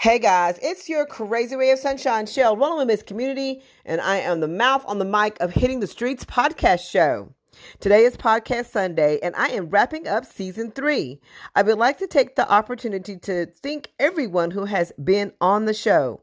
Hey 0.00 0.20
guys, 0.20 0.60
it's 0.62 0.88
your 0.88 1.04
crazy 1.06 1.56
ray 1.56 1.72
of 1.72 1.80
sunshine, 1.80 2.26
Shell, 2.26 2.56
rolling 2.56 2.78
with 2.78 2.86
Miss 2.86 3.02
Community, 3.02 3.64
and 3.84 4.00
I 4.00 4.18
am 4.18 4.38
the 4.38 4.46
mouth 4.46 4.84
on 4.86 5.00
the 5.00 5.04
mic 5.04 5.36
of 5.40 5.50
Hitting 5.50 5.80
the 5.80 5.88
Streets 5.88 6.24
podcast 6.24 6.88
show. 6.88 7.34
Today 7.80 8.04
is 8.04 8.16
Podcast 8.16 8.66
Sunday, 8.66 9.18
and 9.24 9.34
I 9.34 9.48
am 9.48 9.70
wrapping 9.70 10.06
up 10.06 10.24
season 10.24 10.70
three. 10.70 11.20
I 11.56 11.62
would 11.62 11.78
like 11.78 11.98
to 11.98 12.06
take 12.06 12.36
the 12.36 12.48
opportunity 12.48 13.16
to 13.16 13.46
thank 13.46 13.90
everyone 13.98 14.52
who 14.52 14.66
has 14.66 14.92
been 15.02 15.32
on 15.40 15.64
the 15.64 15.74
show. 15.74 16.20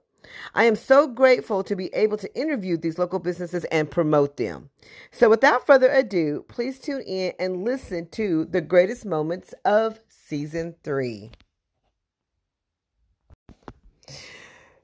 I 0.53 0.63
am 0.63 0.77
so 0.77 1.05
grateful 1.05 1.61
to 1.63 1.75
be 1.75 1.93
able 1.93 2.15
to 2.15 2.33
interview 2.33 2.77
these 2.77 2.97
local 2.97 3.19
businesses 3.19 3.65
and 3.65 3.91
promote 3.91 4.37
them. 4.37 4.69
So, 5.11 5.29
without 5.29 5.67
further 5.67 5.91
ado, 5.91 6.45
please 6.47 6.79
tune 6.79 7.01
in 7.01 7.33
and 7.39 7.65
listen 7.65 8.07
to 8.11 8.45
the 8.45 8.61
greatest 8.61 9.05
moments 9.05 9.53
of 9.65 9.99
season 10.07 10.75
three. 10.81 11.31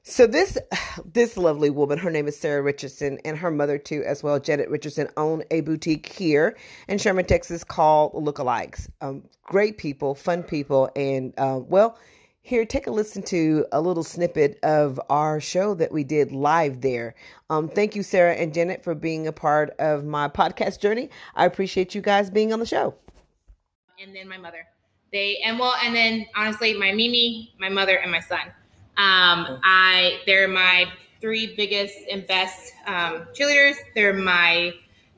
So 0.04 0.26
this 0.26 0.58
this 1.04 1.36
lovely 1.36 1.70
woman, 1.70 1.98
her 1.98 2.10
name 2.10 2.26
is 2.26 2.36
Sarah 2.36 2.60
Richardson, 2.60 3.18
and 3.24 3.38
her 3.38 3.50
mother 3.50 3.78
too, 3.78 4.02
as 4.04 4.22
well, 4.22 4.40
Janet 4.40 4.68
Richardson, 4.68 5.08
own 5.16 5.44
a 5.50 5.60
boutique 5.60 6.06
here 6.12 6.56
in 6.88 6.98
Sherman, 6.98 7.24
Texas, 7.24 7.62
called 7.62 8.12
Lookalikes. 8.14 8.90
Um, 9.00 9.22
great 9.44 9.78
people, 9.78 10.16
fun 10.16 10.42
people, 10.42 10.90
and 10.96 11.32
uh, 11.38 11.60
well, 11.62 11.96
here, 12.44 12.66
take 12.66 12.88
a 12.88 12.90
listen 12.90 13.22
to 13.22 13.64
a 13.70 13.80
little 13.80 14.02
snippet 14.02 14.58
of 14.64 15.00
our 15.08 15.40
show 15.40 15.74
that 15.74 15.92
we 15.92 16.02
did 16.02 16.32
live 16.32 16.80
there. 16.80 17.14
Um, 17.48 17.68
thank 17.68 17.94
you, 17.94 18.02
Sarah 18.02 18.34
and 18.34 18.52
Janet, 18.52 18.82
for 18.82 18.96
being 18.96 19.28
a 19.28 19.32
part 19.32 19.70
of 19.78 20.04
my 20.04 20.26
podcast 20.26 20.80
journey. 20.80 21.10
I 21.36 21.46
appreciate 21.46 21.94
you 21.94 22.00
guys 22.00 22.28
being 22.28 22.52
on 22.52 22.58
the 22.58 22.66
show. 22.66 22.96
And 24.02 24.16
then 24.16 24.28
my 24.28 24.38
mother, 24.38 24.66
they 25.12 25.38
and 25.44 25.60
well, 25.60 25.74
and 25.84 25.94
then 25.94 26.26
honestly, 26.34 26.74
my 26.74 26.90
Mimi, 26.90 27.54
my 27.60 27.68
mother, 27.68 27.94
and 27.94 28.10
my 28.10 28.18
son. 28.18 28.40
Um, 28.96 29.60
I 29.62 30.20
they're 30.26 30.48
my 30.48 30.86
three 31.20 31.54
biggest 31.56 31.96
and 32.10 32.26
best 32.26 32.72
um, 32.86 33.26
cheerleaders. 33.32 33.76
They're 33.94 34.12
my 34.12 34.74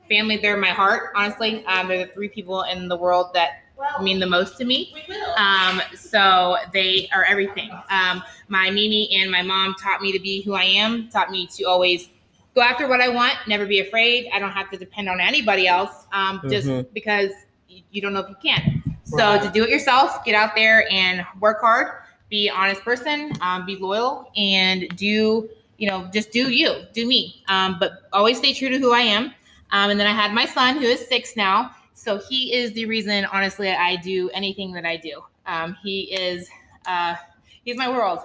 family. 0.07 0.37
They're 0.37 0.57
my 0.57 0.69
heart. 0.69 1.11
Honestly, 1.15 1.65
um, 1.65 1.87
they're 1.87 2.05
the 2.05 2.13
three 2.13 2.29
people 2.29 2.63
in 2.63 2.87
the 2.87 2.95
world 2.95 3.31
that 3.33 3.63
mean 4.01 4.19
the 4.19 4.27
most 4.27 4.57
to 4.57 4.65
me. 4.65 4.95
Um, 5.37 5.81
so 5.95 6.57
they 6.73 7.09
are 7.13 7.25
everything. 7.25 7.69
Um, 7.89 8.23
my 8.47 8.69
Mimi 8.69 9.13
and 9.15 9.29
my 9.29 9.41
mom 9.41 9.75
taught 9.75 10.01
me 10.01 10.11
to 10.11 10.19
be 10.19 10.41
who 10.43 10.53
I 10.53 10.63
am. 10.63 11.09
Taught 11.09 11.31
me 11.31 11.47
to 11.57 11.63
always 11.65 12.09
go 12.55 12.61
after 12.61 12.87
what 12.87 13.01
I 13.01 13.09
want. 13.09 13.35
Never 13.47 13.65
be 13.65 13.79
afraid. 13.79 14.29
I 14.33 14.39
don't 14.39 14.51
have 14.51 14.69
to 14.71 14.77
depend 14.77 15.09
on 15.09 15.19
anybody 15.19 15.67
else. 15.67 16.07
Um, 16.13 16.41
just 16.49 16.67
mm-hmm. 16.67 16.87
because 16.93 17.31
you 17.67 18.01
don't 18.01 18.13
know 18.13 18.21
if 18.21 18.29
you 18.29 18.37
can. 18.41 18.83
So 19.03 19.17
right. 19.17 19.41
to 19.41 19.49
do 19.51 19.63
it 19.63 19.69
yourself, 19.69 20.23
get 20.23 20.35
out 20.35 20.55
there 20.55 20.91
and 20.91 21.25
work 21.39 21.61
hard 21.61 22.04
be 22.29 22.47
an 22.47 22.55
honest 22.55 22.81
person, 22.81 23.31
um, 23.41 23.65
be 23.65 23.75
loyal, 23.75 24.31
and 24.35 24.87
do 24.95 25.49
you 25.77 25.89
know 25.89 26.09
just 26.13 26.31
do 26.31 26.51
you, 26.51 26.83
do 26.93 27.07
me. 27.07 27.43
Um, 27.47 27.77
but 27.79 28.03
always 28.13 28.37
stay 28.37 28.53
true 28.53 28.69
to 28.69 28.79
who 28.79 28.93
I 28.93 29.01
am. 29.01 29.33
Um, 29.71 29.89
and 29.89 29.99
then 29.99 30.07
I 30.07 30.13
had 30.13 30.33
my 30.33 30.45
son, 30.45 30.77
who 30.77 30.83
is 30.83 31.05
six 31.07 31.35
now, 31.35 31.71
so 31.93 32.19
he 32.19 32.53
is 32.53 32.73
the 32.73 32.85
reason, 32.85 33.25
honestly, 33.25 33.71
I 33.71 33.95
do 33.95 34.29
anything 34.29 34.73
that 34.73 34.85
I 34.85 34.97
do. 34.97 35.23
Um, 35.47 35.75
he 35.81 36.13
is 36.13 36.49
uh, 36.85 37.15
he's 37.63 37.77
my 37.77 37.89
world. 37.89 38.19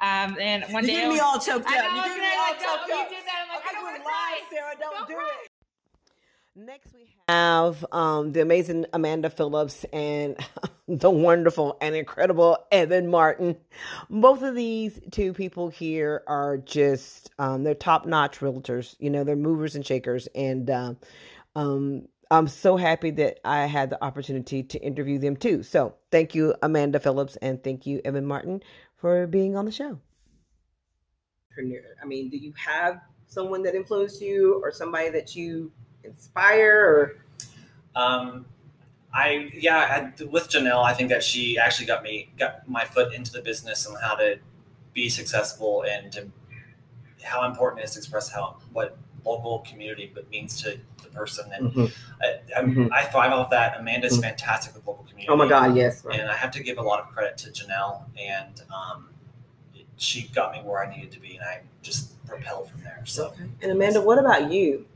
Um, 0.00 0.36
and 0.40 0.64
one 0.72 0.84
you 0.84 0.90
day, 0.90 1.00
get 1.00 1.08
me 1.08 1.18
all 1.20 1.38
choked 1.38 1.66
up. 1.66 1.72
you 1.72 2.02
get 2.02 2.18
me 2.18 2.26
all 2.38 2.52
choked 2.52 2.64
up. 2.64 2.88
You 2.88 3.16
did 3.16 3.26
that. 3.26 3.42
I'm 3.42 3.48
like, 3.48 3.58
okay, 3.58 3.76
I 3.76 3.92
don't 3.92 4.50
Sarah. 4.50 4.74
Don't, 4.78 4.94
don't 4.94 5.08
do 5.08 5.14
cry. 5.14 5.30
it. 5.44 5.50
Next, 6.54 6.94
we 6.94 7.08
have 7.28 7.84
um, 7.92 8.32
the 8.32 8.40
amazing 8.40 8.86
Amanda 8.92 9.28
Phillips 9.28 9.84
and 9.92 10.36
the 10.88 11.10
wonderful 11.10 11.76
and 11.80 11.96
incredible 11.96 12.58
Evan 12.70 13.08
Martin. 13.08 13.56
Both 14.08 14.42
of 14.42 14.54
these 14.54 15.00
two 15.10 15.32
people 15.32 15.68
here 15.68 16.22
are 16.26 16.58
just, 16.58 17.30
um, 17.38 17.64
they're 17.64 17.74
top 17.74 18.06
notch 18.06 18.38
realtors. 18.38 18.94
You 18.98 19.10
know, 19.10 19.24
they're 19.24 19.36
movers 19.36 19.74
and 19.74 19.84
shakers. 19.84 20.28
And 20.34 20.70
um, 20.70 20.96
um, 21.56 22.08
I'm 22.30 22.46
so 22.46 22.76
happy 22.76 23.10
that 23.12 23.40
I 23.44 23.66
had 23.66 23.90
the 23.90 24.02
opportunity 24.02 24.62
to 24.62 24.78
interview 24.78 25.18
them 25.18 25.36
too. 25.36 25.62
So 25.62 25.96
thank 26.10 26.34
you, 26.34 26.54
Amanda 26.62 27.00
Phillips, 27.00 27.36
and 27.36 27.62
thank 27.62 27.86
you, 27.86 28.00
Evan 28.04 28.26
Martin, 28.26 28.62
for 28.96 29.26
being 29.26 29.56
on 29.56 29.64
the 29.64 29.72
show. 29.72 29.98
I 31.58 32.04
mean, 32.04 32.28
do 32.28 32.36
you 32.36 32.52
have 32.56 33.00
someone 33.26 33.62
that 33.62 33.74
influenced 33.74 34.20
you 34.20 34.60
or 34.62 34.70
somebody 34.70 35.08
that 35.10 35.34
you 35.34 35.72
inspire 36.04 36.84
or? 36.84 37.16
Um, 37.96 38.44
I 39.16 39.50
yeah, 39.54 40.10
I, 40.20 40.24
with 40.24 40.50
Janelle, 40.50 40.84
I 40.84 40.92
think 40.92 41.08
that 41.08 41.22
she 41.22 41.58
actually 41.58 41.86
got 41.86 42.02
me 42.02 42.28
got 42.38 42.68
my 42.68 42.84
foot 42.84 43.14
into 43.14 43.32
the 43.32 43.40
business 43.40 43.86
and 43.86 43.96
how 44.02 44.14
to 44.14 44.38
be 44.92 45.08
successful 45.08 45.84
and 45.88 46.12
to, 46.12 46.30
how 47.22 47.46
important 47.48 47.80
it 47.80 47.86
is 47.86 47.92
to 47.92 47.98
express 47.98 48.30
how 48.30 48.58
what 48.72 48.98
local 49.24 49.60
community 49.60 50.12
means 50.30 50.60
to 50.62 50.78
the 51.02 51.08
person. 51.08 51.50
And 51.52 51.72
mm-hmm. 51.72 52.22
I, 52.22 52.62
mm-hmm. 52.62 52.92
I, 52.92 53.04
thrive 53.04 53.32
off 53.32 53.50
that. 53.50 53.80
Amanda's 53.80 54.12
mm-hmm. 54.12 54.22
fantastic 54.22 54.74
with 54.74 54.86
local 54.86 55.04
community. 55.04 55.28
Oh 55.30 55.36
my 55.36 55.48
God, 55.48 55.74
yes. 55.74 56.04
Right. 56.04 56.20
And 56.20 56.30
I 56.30 56.36
have 56.36 56.50
to 56.52 56.62
give 56.62 56.78
a 56.78 56.82
lot 56.82 57.00
of 57.00 57.08
credit 57.08 57.36
to 57.38 57.50
Janelle, 57.50 58.02
and 58.20 58.62
um, 58.72 59.08
she 59.96 60.28
got 60.28 60.52
me 60.52 60.58
where 60.58 60.84
I 60.84 60.94
needed 60.94 61.10
to 61.12 61.20
be, 61.20 61.36
and 61.36 61.44
I 61.44 61.62
just 61.82 62.22
propelled 62.26 62.70
from 62.70 62.82
there. 62.82 63.00
So. 63.04 63.28
Okay. 63.28 63.44
And 63.62 63.72
Amanda, 63.72 64.02
what 64.02 64.18
about 64.18 64.52
you? 64.52 64.86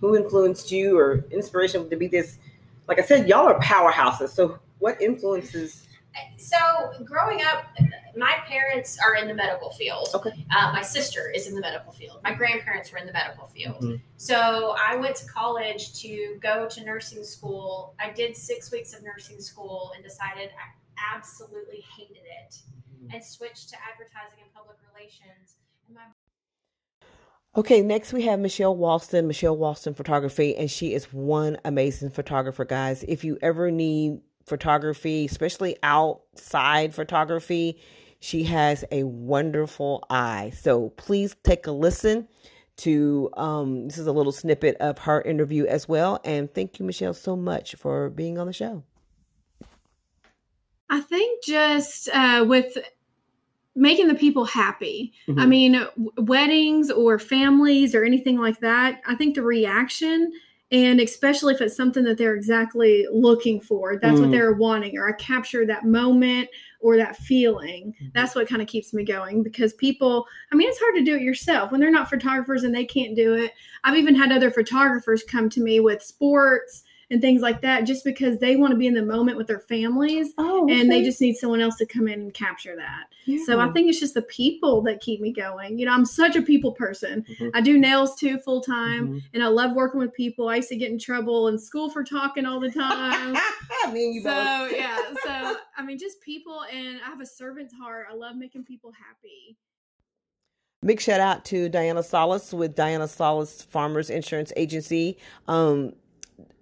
who 0.00 0.16
influenced 0.16 0.70
you 0.70 0.98
or 0.98 1.24
inspiration 1.30 1.88
to 1.90 1.96
be 1.96 2.06
this? 2.06 2.38
Like 2.88 2.98
I 2.98 3.02
said, 3.02 3.28
y'all 3.28 3.46
are 3.46 3.60
powerhouses. 3.60 4.30
So 4.30 4.58
what 4.78 5.00
influences? 5.00 5.86
So 6.36 6.56
growing 7.04 7.42
up, 7.42 7.64
my 8.16 8.36
parents 8.46 8.98
are 9.04 9.14
in 9.14 9.28
the 9.28 9.34
medical 9.34 9.70
field. 9.70 10.08
Okay. 10.14 10.30
Uh, 10.50 10.72
my 10.72 10.82
sister 10.82 11.30
is 11.30 11.46
in 11.46 11.54
the 11.54 11.60
medical 11.60 11.92
field. 11.92 12.20
My 12.24 12.34
grandparents 12.34 12.90
were 12.90 12.98
in 12.98 13.06
the 13.06 13.12
medical 13.12 13.46
field. 13.46 13.76
Mm-hmm. 13.76 13.96
So 14.16 14.74
I 14.82 14.96
went 14.96 15.14
to 15.16 15.26
college 15.26 16.00
to 16.00 16.38
go 16.40 16.66
to 16.68 16.84
nursing 16.84 17.22
school. 17.22 17.94
I 18.00 18.10
did 18.10 18.36
six 18.36 18.72
weeks 18.72 18.94
of 18.94 19.04
nursing 19.04 19.40
school 19.40 19.92
and 19.94 20.02
decided 20.02 20.50
I 20.50 21.14
absolutely 21.14 21.84
hated 21.96 22.16
it 22.16 22.56
mm-hmm. 22.56 23.14
and 23.14 23.22
switched 23.22 23.68
to 23.70 23.76
advertising 23.76 24.40
and 24.42 24.52
public 24.52 24.78
relations. 24.92 25.56
And 25.86 25.94
my 25.94 26.02
Okay, 27.58 27.82
next 27.82 28.12
we 28.12 28.22
have 28.22 28.38
Michelle 28.38 28.76
Walston, 28.76 29.26
Michelle 29.26 29.56
Walston 29.56 29.96
Photography, 29.96 30.54
and 30.54 30.70
she 30.70 30.94
is 30.94 31.12
one 31.12 31.58
amazing 31.64 32.10
photographer, 32.10 32.64
guys. 32.64 33.04
If 33.08 33.24
you 33.24 33.36
ever 33.42 33.72
need 33.72 34.20
photography, 34.46 35.24
especially 35.24 35.76
outside 35.82 36.94
photography, 36.94 37.80
she 38.20 38.44
has 38.44 38.84
a 38.92 39.02
wonderful 39.02 40.04
eye. 40.08 40.52
So 40.54 40.90
please 40.90 41.34
take 41.42 41.66
a 41.66 41.72
listen 41.72 42.28
to 42.76 43.28
um, 43.36 43.88
this 43.88 43.98
is 43.98 44.06
a 44.06 44.12
little 44.12 44.30
snippet 44.30 44.76
of 44.76 44.98
her 44.98 45.20
interview 45.20 45.66
as 45.66 45.88
well. 45.88 46.20
And 46.24 46.54
thank 46.54 46.78
you, 46.78 46.86
Michelle, 46.86 47.12
so 47.12 47.34
much 47.34 47.74
for 47.74 48.08
being 48.08 48.38
on 48.38 48.46
the 48.46 48.52
show. 48.52 48.84
I 50.88 51.00
think 51.00 51.42
just 51.42 52.08
uh, 52.10 52.44
with 52.46 52.78
making 53.78 54.08
the 54.08 54.14
people 54.14 54.44
happy. 54.44 55.12
Mm-hmm. 55.28 55.40
I 55.40 55.46
mean, 55.46 55.72
w- 55.72 56.10
weddings 56.18 56.90
or 56.90 57.18
families 57.18 57.94
or 57.94 58.04
anything 58.04 58.38
like 58.38 58.60
that, 58.60 59.00
I 59.06 59.14
think 59.14 59.34
the 59.34 59.42
reaction 59.42 60.32
and 60.70 61.00
especially 61.00 61.54
if 61.54 61.62
it's 61.62 61.76
something 61.76 62.04
that 62.04 62.18
they're 62.18 62.34
exactly 62.34 63.06
looking 63.10 63.58
for, 63.58 63.96
that's 63.96 64.18
mm. 64.18 64.22
what 64.22 64.30
they're 64.30 64.52
wanting, 64.52 64.98
or 64.98 65.08
I 65.08 65.12
capture 65.12 65.64
that 65.64 65.86
moment 65.86 66.50
or 66.80 66.96
that 66.98 67.16
feeling. 67.16 67.94
Mm-hmm. 67.94 68.08
That's 68.14 68.34
what 68.34 68.48
kind 68.48 68.60
of 68.60 68.68
keeps 68.68 68.92
me 68.92 69.02
going 69.02 69.42
because 69.42 69.72
people, 69.74 70.26
I 70.52 70.56
mean, 70.56 70.68
it's 70.68 70.78
hard 70.78 70.94
to 70.96 71.04
do 71.04 71.16
it 71.16 71.22
yourself 71.22 71.72
when 71.72 71.80
they're 71.80 71.90
not 71.90 72.10
photographers 72.10 72.64
and 72.64 72.74
they 72.74 72.84
can't 72.84 73.16
do 73.16 73.32
it. 73.34 73.52
I've 73.82 73.96
even 73.96 74.14
had 74.14 74.30
other 74.30 74.50
photographers 74.50 75.22
come 75.22 75.48
to 75.50 75.60
me 75.60 75.80
with 75.80 76.02
sports 76.02 76.84
and 77.10 77.20
things 77.20 77.40
like 77.40 77.62
that 77.62 77.82
just 77.82 78.04
because 78.04 78.38
they 78.38 78.56
want 78.56 78.70
to 78.70 78.76
be 78.76 78.86
in 78.86 78.94
the 78.94 79.02
moment 79.02 79.38
with 79.38 79.46
their 79.46 79.60
families 79.60 80.32
oh, 80.36 80.64
okay. 80.64 80.80
and 80.80 80.90
they 80.90 81.02
just 81.02 81.20
need 81.20 81.34
someone 81.34 81.60
else 81.60 81.76
to 81.76 81.86
come 81.86 82.06
in 82.06 82.20
and 82.20 82.34
capture 82.34 82.76
that. 82.76 83.04
Yeah. 83.24 83.42
So 83.46 83.60
I 83.60 83.70
think 83.70 83.88
it's 83.88 84.00
just 84.00 84.14
the 84.14 84.22
people 84.22 84.82
that 84.82 85.00
keep 85.00 85.20
me 85.20 85.32
going. 85.32 85.78
You 85.78 85.86
know, 85.86 85.92
I'm 85.92 86.04
such 86.04 86.36
a 86.36 86.42
people 86.42 86.72
person. 86.72 87.24
Mm-hmm. 87.30 87.48
I 87.54 87.60
do 87.60 87.78
nails 87.78 88.16
too 88.16 88.38
full 88.38 88.60
time 88.60 89.08
mm-hmm. 89.08 89.18
and 89.32 89.42
I 89.42 89.48
love 89.48 89.72
working 89.72 90.00
with 90.00 90.12
people. 90.12 90.48
I 90.48 90.56
used 90.56 90.68
to 90.68 90.76
get 90.76 90.90
in 90.90 90.98
trouble 90.98 91.48
in 91.48 91.58
school 91.58 91.90
for 91.90 92.04
talking 92.04 92.44
all 92.44 92.60
the 92.60 92.70
time. 92.70 93.36
I 93.84 93.92
mean, 93.92 94.12
you 94.12 94.22
so, 94.22 94.30
both. 94.30 94.72
yeah. 94.76 94.96
So, 95.24 95.56
I 95.76 95.82
mean, 95.84 95.98
just 95.98 96.20
people 96.20 96.64
and 96.72 97.00
I 97.04 97.08
have 97.08 97.20
a 97.20 97.26
servant's 97.26 97.74
heart. 97.74 98.06
I 98.10 98.14
love 98.14 98.36
making 98.36 98.64
people 98.64 98.92
happy. 98.92 99.56
Big 100.84 101.00
shout 101.00 101.20
out 101.20 101.44
to 101.46 101.68
Diana 101.68 102.02
Solis 102.02 102.52
with 102.52 102.76
Diana 102.76 103.08
Solis 103.08 103.62
Farmers 103.62 104.10
Insurance 104.10 104.52
Agency. 104.56 105.18
Um, 105.48 105.92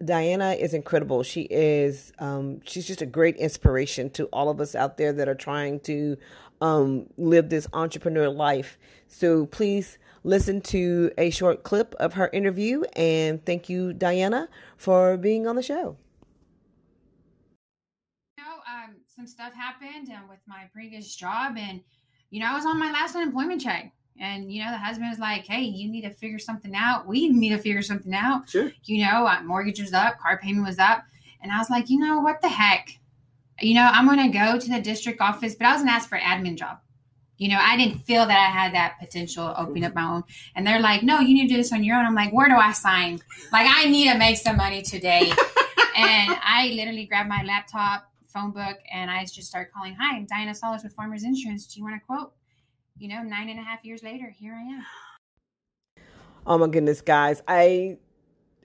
Diana 0.04 0.52
is 0.52 0.74
incredible. 0.74 1.22
She 1.22 1.42
is 1.42 2.12
um, 2.18 2.60
she's 2.64 2.86
just 2.86 3.02
a 3.02 3.06
great 3.06 3.36
inspiration 3.36 4.10
to 4.10 4.24
all 4.26 4.48
of 4.48 4.60
us 4.60 4.74
out 4.74 4.96
there 4.96 5.12
that 5.12 5.28
are 5.28 5.34
trying 5.34 5.80
to 5.80 6.16
um, 6.60 7.06
live 7.16 7.48
this 7.48 7.66
entrepreneur 7.72 8.28
life. 8.28 8.78
So 9.06 9.46
please 9.46 9.98
listen 10.24 10.60
to 10.60 11.10
a 11.18 11.30
short 11.30 11.62
clip 11.62 11.94
of 12.00 12.14
her 12.14 12.28
interview 12.32 12.82
and 12.94 13.44
thank 13.44 13.68
you, 13.68 13.92
Diana, 13.92 14.48
for 14.76 15.16
being 15.16 15.46
on 15.46 15.56
the 15.56 15.62
show. 15.62 15.96
You 18.38 18.44
know, 18.44 18.56
um, 18.68 18.96
some 19.14 19.26
stuff 19.26 19.54
happened 19.54 20.10
um, 20.10 20.28
with 20.28 20.40
my 20.46 20.68
previous 20.72 21.14
job 21.14 21.56
and 21.56 21.80
you 22.30 22.40
know, 22.40 22.46
I 22.46 22.54
was 22.54 22.66
on 22.66 22.78
my 22.78 22.90
last 22.90 23.14
unemployment 23.14 23.60
check. 23.60 23.92
And, 24.20 24.52
you 24.52 24.64
know, 24.64 24.70
the 24.70 24.78
husband 24.78 25.10
was 25.10 25.18
like, 25.18 25.46
hey, 25.46 25.62
you 25.62 25.90
need 25.90 26.02
to 26.02 26.10
figure 26.10 26.38
something 26.38 26.74
out. 26.74 27.06
We 27.06 27.28
need 27.28 27.50
to 27.50 27.58
figure 27.58 27.82
something 27.82 28.14
out. 28.14 28.48
Sure. 28.48 28.72
You 28.84 29.04
know, 29.04 29.26
uh, 29.26 29.42
mortgage 29.42 29.80
was 29.80 29.92
up, 29.92 30.18
car 30.18 30.38
payment 30.38 30.66
was 30.66 30.78
up. 30.78 31.04
And 31.42 31.52
I 31.52 31.58
was 31.58 31.70
like, 31.70 31.90
you 31.90 31.98
know, 31.98 32.20
what 32.20 32.40
the 32.40 32.48
heck? 32.48 32.98
You 33.60 33.74
know, 33.74 33.88
I'm 33.92 34.06
going 34.06 34.30
to 34.30 34.36
go 34.36 34.58
to 34.58 34.68
the 34.68 34.80
district 34.80 35.20
office, 35.20 35.54
but 35.54 35.66
I 35.66 35.72
was 35.72 35.82
going 35.82 35.88
to 35.88 35.94
ask 35.94 36.08
for 36.08 36.16
an 36.16 36.22
admin 36.22 36.56
job. 36.56 36.78
You 37.38 37.50
know, 37.50 37.58
I 37.60 37.76
didn't 37.76 37.98
feel 37.98 38.26
that 38.26 38.38
I 38.38 38.50
had 38.50 38.74
that 38.74 38.98
potential 38.98 39.54
opening 39.58 39.84
up 39.84 39.94
my 39.94 40.04
own. 40.04 40.24
And 40.54 40.66
they're 40.66 40.80
like, 40.80 41.02
no, 41.02 41.20
you 41.20 41.34
need 41.34 41.48
to 41.48 41.54
do 41.54 41.58
this 41.58 41.72
on 41.72 41.84
your 41.84 41.96
own. 41.96 42.06
I'm 42.06 42.14
like, 42.14 42.32
where 42.32 42.48
do 42.48 42.54
I 42.54 42.72
sign? 42.72 43.20
Like, 43.52 43.66
I 43.70 43.84
need 43.90 44.10
to 44.10 44.16
make 44.16 44.38
some 44.38 44.56
money 44.56 44.80
today. 44.80 45.30
and 45.96 46.36
I 46.42 46.72
literally 46.74 47.04
grabbed 47.04 47.28
my 47.28 47.42
laptop, 47.42 48.10
phone 48.28 48.52
book, 48.52 48.78
and 48.90 49.10
I 49.10 49.24
just 49.24 49.44
started 49.44 49.70
calling, 49.72 49.94
hi, 50.00 50.16
I'm 50.16 50.24
Diana 50.24 50.54
Solis 50.54 50.82
with 50.82 50.94
Farmers 50.94 51.24
Insurance. 51.24 51.66
Do 51.66 51.78
you 51.78 51.84
want 51.84 51.96
a 51.96 52.06
quote? 52.06 52.32
You 52.98 53.08
know, 53.08 53.22
nine 53.22 53.50
and 53.50 53.58
a 53.58 53.62
half 53.62 53.84
years 53.84 54.02
later, 54.02 54.30
here 54.30 54.54
I 54.54 54.62
am. 54.62 54.84
Oh 56.46 56.56
my 56.56 56.68
goodness, 56.68 57.02
guys. 57.02 57.42
I 57.46 57.98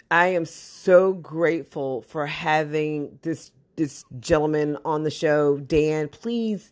I 0.10 0.28
am 0.28 0.46
so 0.46 1.14
grateful 1.14 2.04
for 2.04 2.26
having 2.26 3.20
this 3.24 3.52
this 3.76 4.06
gentleman 4.20 4.78
on 4.86 5.04
the 5.04 5.12
show. 5.12 5.58
Dan, 5.58 6.08
please 6.08 6.72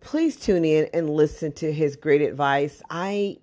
please 0.00 0.36
tune 0.36 0.64
in 0.64 0.88
and 0.94 1.10
listen 1.10 1.50
to 1.52 1.72
his 1.72 1.96
great 1.96 2.22
advice. 2.22 2.80
I 2.90 3.38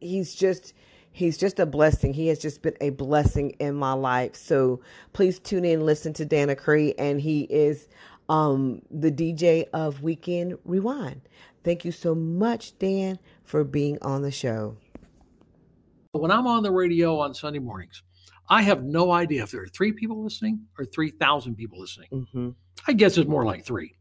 he's 0.00 0.34
just 0.34 0.72
he's 1.12 1.36
just 1.36 1.58
a 1.58 1.66
blessing. 1.66 2.14
He 2.14 2.28
has 2.28 2.38
just 2.38 2.62
been 2.62 2.76
a 2.80 2.90
blessing 2.90 3.50
in 3.58 3.74
my 3.74 3.92
life. 3.92 4.34
So 4.34 4.80
please 5.12 5.38
tune 5.38 5.66
in, 5.66 5.84
listen 5.84 6.14
to 6.14 6.24
Dan 6.24 6.54
Cree, 6.56 6.94
and 6.98 7.20
he 7.20 7.42
is 7.42 7.86
um, 8.28 8.80
the 8.90 9.10
DJ 9.10 9.66
of 9.72 10.02
Weekend 10.02 10.56
Rewind. 10.64 11.20
Thank 11.64 11.84
you 11.84 11.92
so 11.92 12.14
much, 12.14 12.78
Dan, 12.78 13.18
for 13.44 13.64
being 13.64 13.98
on 14.02 14.22
the 14.22 14.30
show. 14.30 14.76
When 16.12 16.30
I'm 16.30 16.46
on 16.46 16.62
the 16.62 16.70
radio 16.70 17.18
on 17.18 17.34
Sunday 17.34 17.58
mornings, 17.58 18.02
I 18.48 18.62
have 18.62 18.84
no 18.84 19.10
idea 19.10 19.42
if 19.42 19.50
there 19.50 19.62
are 19.62 19.66
three 19.68 19.90
people 19.92 20.22
listening 20.22 20.60
or 20.78 20.84
3,000 20.84 21.54
people 21.56 21.80
listening. 21.80 22.08
Mm-hmm. 22.12 22.50
I 22.86 22.92
guess 22.92 23.16
it's 23.16 23.28
more 23.28 23.44
like 23.44 23.64
three. 23.64 23.96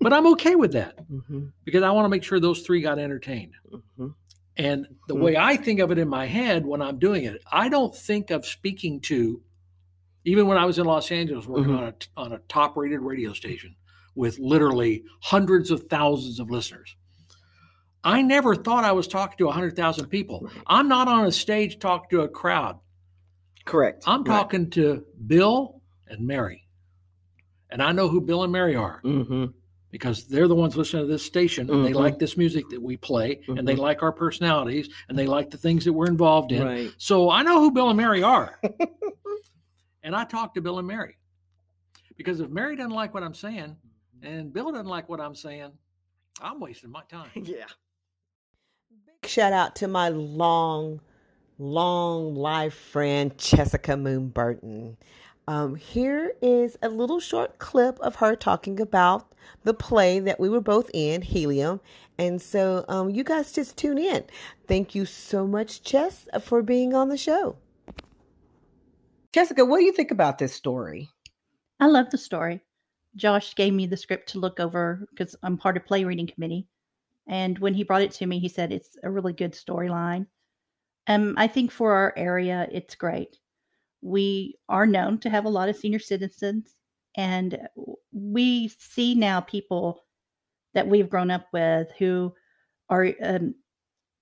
But 0.00 0.12
I'm 0.14 0.26
okay 0.28 0.54
with 0.54 0.72
that 0.72 0.96
Mm-hmm. 1.10 1.46
because 1.64 1.82
I 1.82 1.90
want 1.90 2.04
to 2.06 2.08
make 2.08 2.22
sure 2.22 2.38
those 2.40 2.62
three 2.62 2.80
got 2.80 2.98
entertained. 2.98 3.52
Mm-hmm. 3.70 4.06
And 4.56 4.86
the 5.08 5.14
Hmm. 5.14 5.20
way 5.22 5.36
I 5.36 5.56
think 5.56 5.80
of 5.80 5.90
it 5.90 5.98
in 5.98 6.08
my 6.08 6.26
head 6.26 6.64
when 6.64 6.80
I'm 6.80 6.98
doing 6.98 7.24
it, 7.24 7.42
I 7.50 7.68
don't 7.68 7.94
think 7.94 8.30
of 8.30 8.46
speaking 8.46 9.00
to, 9.02 9.42
even 10.24 10.46
when 10.46 10.56
I 10.58 10.64
was 10.64 10.78
in 10.78 10.86
Los 10.86 11.10
Angeles 11.10 11.46
working 11.46 11.72
Mhm. 11.72 11.78
on 11.78 11.84
a 11.88 11.94
on 12.16 12.32
a 12.32 12.38
top 12.48 12.76
rated 12.76 13.00
radio 13.00 13.32
station 13.32 13.74
with 14.14 14.38
literally 14.38 15.04
hundreds 15.22 15.70
of 15.70 15.84
thousands 15.84 16.40
of 16.40 16.50
listeners. 16.50 16.96
I 18.02 18.22
never 18.22 18.54
thought 18.56 18.84
I 18.84 18.92
was 18.92 19.06
talking 19.06 19.36
to 19.38 19.46
100,000 19.46 20.06
people. 20.08 20.48
I'm 20.66 20.88
not 20.88 21.06
on 21.08 21.26
a 21.26 21.32
stage 21.32 21.78
talking 21.78 22.08
to 22.10 22.22
a 22.22 22.28
crowd. 22.28 22.78
Correct. 23.66 24.04
I'm 24.06 24.24
talking 24.24 24.70
to 24.70 25.04
Bill 25.26 25.82
and 26.08 26.26
Mary. 26.26 26.66
And 27.70 27.82
I 27.82 27.92
know 27.92 28.08
who 28.08 28.20
Bill 28.20 28.42
and 28.42 28.52
Mary 28.52 28.74
are 28.74 29.00
Mm-hmm. 29.04 29.44
because 29.90 30.26
they're 30.26 30.48
the 30.48 30.54
ones 30.54 30.76
listening 30.76 31.04
to 31.04 31.12
this 31.12 31.22
station 31.24 31.70
and 31.70 31.84
they 31.84 31.92
Mhm. 31.92 31.96
like 31.96 32.18
this 32.18 32.36
music 32.36 32.68
that 32.70 32.80
we 32.82 32.96
play 32.96 33.42
and 33.48 33.68
they 33.68 33.74
Mhm. 33.76 33.80
like 33.80 34.02
our 34.02 34.12
personalities 34.12 34.88
and 35.08 35.16
they 35.18 35.26
like 35.26 35.50
the 35.50 35.58
things 35.58 35.84
that 35.84 35.92
we're 35.92 36.06
involved 36.08 36.52
in. 36.52 36.64
Right. 36.64 36.92
So 36.96 37.28
I 37.30 37.42
know 37.42 37.60
who 37.60 37.70
Bill 37.70 37.88
and 37.90 37.96
Mary 37.98 38.22
are. 38.22 38.60
and 40.02 40.16
I 40.16 40.24
talk 40.24 40.54
to 40.54 40.60
Bill 40.62 40.78
and 40.78 40.88
Mary 40.88 41.16
because 42.16 42.40
if 42.40 42.48
Mary 42.50 42.76
doesn't 42.76 42.90
like 42.92 43.12
what 43.14 43.22
I'm 43.22 43.34
saying 43.34 43.76
and 44.22 44.52
Bill 44.52 44.72
doesn't 44.72 44.86
like 44.86 45.08
what 45.08 45.20
I'm 45.20 45.34
saying, 45.34 45.72
I'm 46.40 46.60
wasting 46.60 46.90
my 46.90 47.02
time. 47.08 47.30
Yeah. 47.34 47.66
Big 49.22 49.30
shout 49.30 49.52
out 49.52 49.76
to 49.76 49.88
my 49.88 50.08
long, 50.08 51.00
long 51.58 52.34
life 52.34 52.74
friend, 52.74 53.36
Jessica 53.38 53.96
Moon 53.96 54.28
Burton. 54.28 54.96
Um, 55.46 55.74
here 55.74 56.34
is 56.40 56.76
a 56.82 56.88
little 56.88 57.18
short 57.18 57.58
clip 57.58 57.98
of 58.00 58.16
her 58.16 58.36
talking 58.36 58.78
about 58.80 59.34
the 59.64 59.74
play 59.74 60.20
that 60.20 60.38
we 60.38 60.48
were 60.48 60.60
both 60.60 60.90
in, 60.94 61.22
Helium. 61.22 61.80
And 62.18 62.40
so 62.40 62.84
um, 62.88 63.10
you 63.10 63.24
guys 63.24 63.52
just 63.52 63.76
tune 63.76 63.98
in. 63.98 64.24
Thank 64.68 64.94
you 64.94 65.04
so 65.04 65.46
much, 65.46 65.82
Jess, 65.82 66.28
for 66.40 66.62
being 66.62 66.94
on 66.94 67.08
the 67.08 67.16
show. 67.16 67.56
Jessica, 69.32 69.64
what 69.64 69.78
do 69.78 69.84
you 69.84 69.92
think 69.92 70.10
about 70.10 70.38
this 70.38 70.52
story? 70.52 71.08
I 71.80 71.86
love 71.86 72.10
the 72.10 72.18
story. 72.18 72.60
Josh 73.16 73.54
gave 73.54 73.72
me 73.72 73.86
the 73.86 73.96
script 73.96 74.28
to 74.30 74.38
look 74.38 74.60
over 74.60 75.06
because 75.10 75.34
I'm 75.42 75.56
part 75.56 75.76
of 75.76 75.84
play 75.84 76.04
reading 76.04 76.26
committee. 76.26 76.66
And 77.26 77.58
when 77.58 77.74
he 77.74 77.84
brought 77.84 78.02
it 78.02 78.12
to 78.12 78.26
me, 78.26 78.38
he 78.38 78.48
said 78.48 78.72
it's 78.72 78.96
a 79.02 79.10
really 79.10 79.32
good 79.32 79.52
storyline. 79.52 80.26
Um, 81.06 81.34
I 81.36 81.46
think 81.46 81.70
for 81.70 81.92
our 81.92 82.14
area, 82.16 82.68
it's 82.70 82.94
great. 82.94 83.38
We 84.02 84.58
are 84.68 84.86
known 84.86 85.18
to 85.20 85.30
have 85.30 85.44
a 85.44 85.50
lot 85.50 85.68
of 85.68 85.76
senior 85.76 85.98
citizens, 85.98 86.76
and 87.16 87.58
we 88.12 88.68
see 88.68 89.14
now 89.14 89.40
people 89.40 90.04
that 90.74 90.86
we've 90.86 91.10
grown 91.10 91.30
up 91.30 91.46
with 91.52 91.90
who 91.98 92.32
are 92.88 93.08
um, 93.22 93.54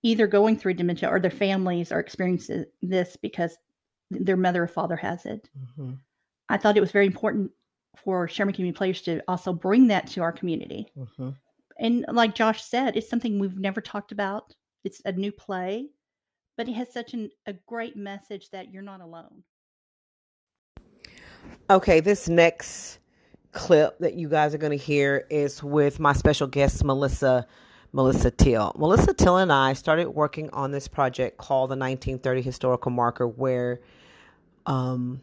either 0.02 0.26
going 0.26 0.56
through 0.56 0.74
dementia 0.74 1.08
or 1.08 1.20
their 1.20 1.30
families 1.30 1.92
are 1.92 2.00
experiencing 2.00 2.64
this 2.82 3.16
because 3.16 3.56
their 4.10 4.36
mother 4.36 4.62
or 4.62 4.68
father 4.68 4.96
has 4.96 5.26
it. 5.26 5.48
Mm-hmm. 5.58 5.92
I 6.48 6.56
thought 6.56 6.76
it 6.76 6.80
was 6.80 6.92
very 6.92 7.06
important 7.06 7.50
for 7.96 8.28
Sherman 8.28 8.54
Community 8.54 8.76
Players 8.76 9.02
to 9.02 9.20
also 9.28 9.52
bring 9.52 9.88
that 9.88 10.06
to 10.08 10.22
our 10.22 10.32
community. 10.32 10.86
Mm-hmm. 10.96 11.30
And 11.78 12.04
like 12.12 12.34
Josh 12.34 12.62
said, 12.62 12.96
it's 12.96 13.08
something 13.08 13.38
we've 13.38 13.58
never 13.58 13.80
talked 13.80 14.12
about. 14.12 14.54
It's 14.84 15.00
a 15.04 15.12
new 15.12 15.32
play, 15.32 15.88
but 16.56 16.68
it 16.68 16.72
has 16.72 16.92
such 16.92 17.14
an, 17.14 17.30
a 17.46 17.54
great 17.66 17.96
message 17.96 18.50
that 18.50 18.72
you're 18.72 18.82
not 18.82 19.00
alone. 19.00 19.42
Okay, 21.70 22.00
this 22.00 22.28
next 22.28 22.98
clip 23.52 23.98
that 23.98 24.14
you 24.14 24.28
guys 24.28 24.54
are 24.54 24.58
going 24.58 24.76
to 24.76 24.84
hear 24.84 25.26
is 25.30 25.62
with 25.62 26.00
my 26.00 26.12
special 26.12 26.46
guest, 26.46 26.84
Melissa. 26.84 27.46
Melissa 27.92 28.30
Till. 28.30 28.72
Melissa 28.76 29.14
Till 29.14 29.38
and 29.38 29.50
I 29.50 29.72
started 29.72 30.10
working 30.10 30.50
on 30.50 30.72
this 30.72 30.86
project 30.86 31.38
called 31.38 31.70
the 31.70 31.76
1930 31.76 32.42
Historical 32.42 32.90
Marker, 32.90 33.26
where 33.26 33.80
um, 34.66 35.22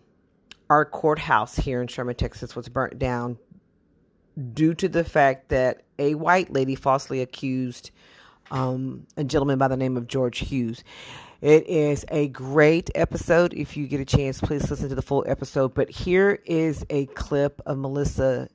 our 0.70 0.86
courthouse 0.86 1.56
here 1.56 1.82
in 1.82 1.88
Sherman, 1.88 2.16
Texas, 2.16 2.56
was 2.56 2.70
burnt 2.70 3.00
down 3.00 3.38
due 4.54 4.74
to 4.74 4.90
the 4.90 5.04
fact 5.04 5.50
that 5.50 5.84
a 5.98 6.16
white 6.16 6.52
lady 6.52 6.76
falsely 6.76 7.22
accused 7.22 7.92
um, 8.52 9.08
a 9.18 9.24
gentleman 9.24 9.58
by 9.58 9.68
the 9.68 9.78
name 9.78 9.98
of 9.98 10.08
George 10.08 10.40
Hughes. 10.40 10.84
It 11.42 11.68
is 11.68 12.06
a 12.10 12.28
great 12.30 12.90
episode. 12.96 13.54
If 13.54 13.78
you 13.78 13.88
get 13.88 14.00
a 14.00 14.06
chance, 14.06 14.40
please 14.40 14.70
listen 14.70 14.90
to 14.90 14.96
the 14.96 15.02
full 15.02 15.24
episode. 15.28 15.74
But 15.74 15.90
here 15.90 16.40
is 16.46 16.86
a 16.90 17.06
clip 17.08 17.62
of 17.66 17.78
Melissa 17.78 18.50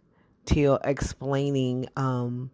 Teal 0.45 0.79
explaining 0.83 1.89
um, 1.97 2.51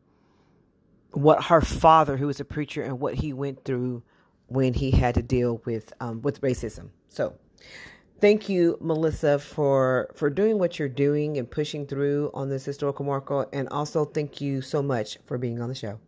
what 1.13 1.45
her 1.45 1.61
father, 1.61 2.17
who 2.17 2.27
was 2.27 2.41
a 2.41 2.45
preacher, 2.45 2.83
and 2.83 3.01
what 3.01 3.15
he 3.15 3.33
went 3.33 3.65
through 3.65 4.03
when 4.49 4.75
he 4.75 4.91
had 4.91 5.15
to 5.15 5.23
deal 5.23 5.63
with 5.65 5.93
um, 6.01 6.21
with 6.23 6.41
racism. 6.41 6.91
So, 7.09 7.35
thank 8.21 8.49
you, 8.49 8.79
Melissa, 8.81 9.39
for 9.39 10.11
for 10.15 10.31
doing 10.31 10.59
what 10.59 10.79
you're 10.79 10.89
doing 10.89 11.39
and 11.39 11.51
pushing 11.51 11.87
through 11.87 12.31
on 12.35 12.49
this 12.49 12.65
historical 12.65 13.05
marker, 13.05 13.47
and 13.53 13.69
also 13.71 14.05
thank 14.05 14.41
you 14.41 14.63
so 14.63 14.83
much 14.83 15.19
for 15.27 15.39
being 15.39 15.61
on 15.61 15.69
the 15.69 15.75
show. 15.75 15.99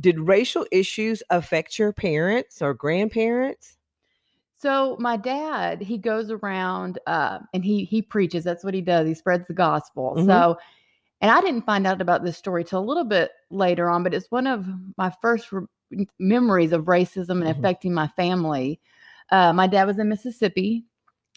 Did 0.00 0.18
racial 0.18 0.66
issues 0.72 1.22
affect 1.30 1.78
your 1.78 1.92
parents 1.92 2.60
or 2.62 2.74
grandparents? 2.74 3.76
So 4.58 4.96
my 4.98 5.16
dad, 5.16 5.80
he 5.80 5.98
goes 5.98 6.32
around 6.32 6.98
uh, 7.06 7.38
and 7.54 7.64
he 7.64 7.84
he 7.84 8.02
preaches. 8.02 8.42
That's 8.42 8.64
what 8.64 8.74
he 8.74 8.80
does. 8.80 9.06
He 9.06 9.14
spreads 9.14 9.46
the 9.46 9.54
gospel. 9.54 10.14
Mhm. 10.16 10.26
So, 10.26 10.58
and 11.20 11.30
I 11.30 11.40
didn't 11.40 11.62
find 11.62 11.86
out 11.86 12.00
about 12.00 12.24
this 12.24 12.36
story 12.36 12.64
till 12.64 12.80
a 12.80 12.84
little 12.84 13.04
bit 13.04 13.30
later 13.50 13.88
on, 13.88 14.02
but 14.02 14.14
it's 14.14 14.30
one 14.32 14.48
of 14.48 14.66
my 14.96 15.12
first 15.22 15.52
re- 15.52 15.66
memories 16.18 16.72
of 16.72 16.86
racism 16.86 17.40
and 17.40 17.44
Mhm. 17.44 17.58
affecting 17.58 17.94
my 17.94 18.08
family. 18.08 18.80
Uh, 19.30 19.52
my 19.52 19.66
dad 19.66 19.84
was 19.84 19.98
in 19.98 20.08
Mississippi. 20.08 20.84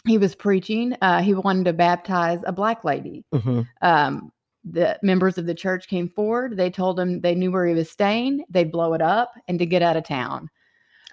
He 0.06 0.18
was 0.18 0.34
preaching. 0.34 0.96
Uh, 1.00 1.22
he 1.22 1.34
wanted 1.34 1.64
to 1.66 1.72
baptize 1.72 2.40
a 2.44 2.52
black 2.52 2.84
lady. 2.84 3.24
Mm-hmm. 3.34 3.62
Um, 3.82 4.32
the 4.64 4.98
members 5.02 5.38
of 5.38 5.46
the 5.46 5.54
church 5.54 5.88
came 5.88 6.08
forward. 6.08 6.56
They 6.56 6.70
told 6.70 6.98
him 6.98 7.20
they 7.20 7.34
knew 7.34 7.50
where 7.52 7.66
he 7.66 7.74
was 7.74 7.90
staying. 7.90 8.44
They'd 8.48 8.72
blow 8.72 8.94
it 8.94 9.02
up 9.02 9.32
and 9.48 9.58
to 9.58 9.66
get 9.66 9.82
out 9.82 9.96
of 9.96 10.04
town. 10.04 10.48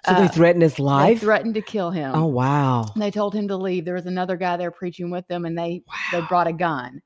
So 0.06 0.14
they 0.14 0.24
Uh, 0.24 0.28
threatened 0.28 0.62
his 0.62 0.78
life. 0.78 1.20
They 1.20 1.26
threatened 1.26 1.54
to 1.54 1.62
kill 1.62 1.90
him. 1.90 2.12
oh 2.14 2.26
wow! 2.26 2.86
And 2.94 3.02
they 3.02 3.10
told 3.10 3.34
him 3.34 3.46
to 3.48 3.56
leave. 3.56 3.84
There 3.84 3.94
was 3.94 4.06
another 4.06 4.36
guy 4.36 4.56
there 4.56 4.70
preaching 4.70 5.10
with 5.10 5.26
them, 5.28 5.44
and 5.44 5.58
they 5.58 5.82
they 6.10 6.22
brought 6.22 6.46
a 6.46 6.52
gun. 6.52 7.02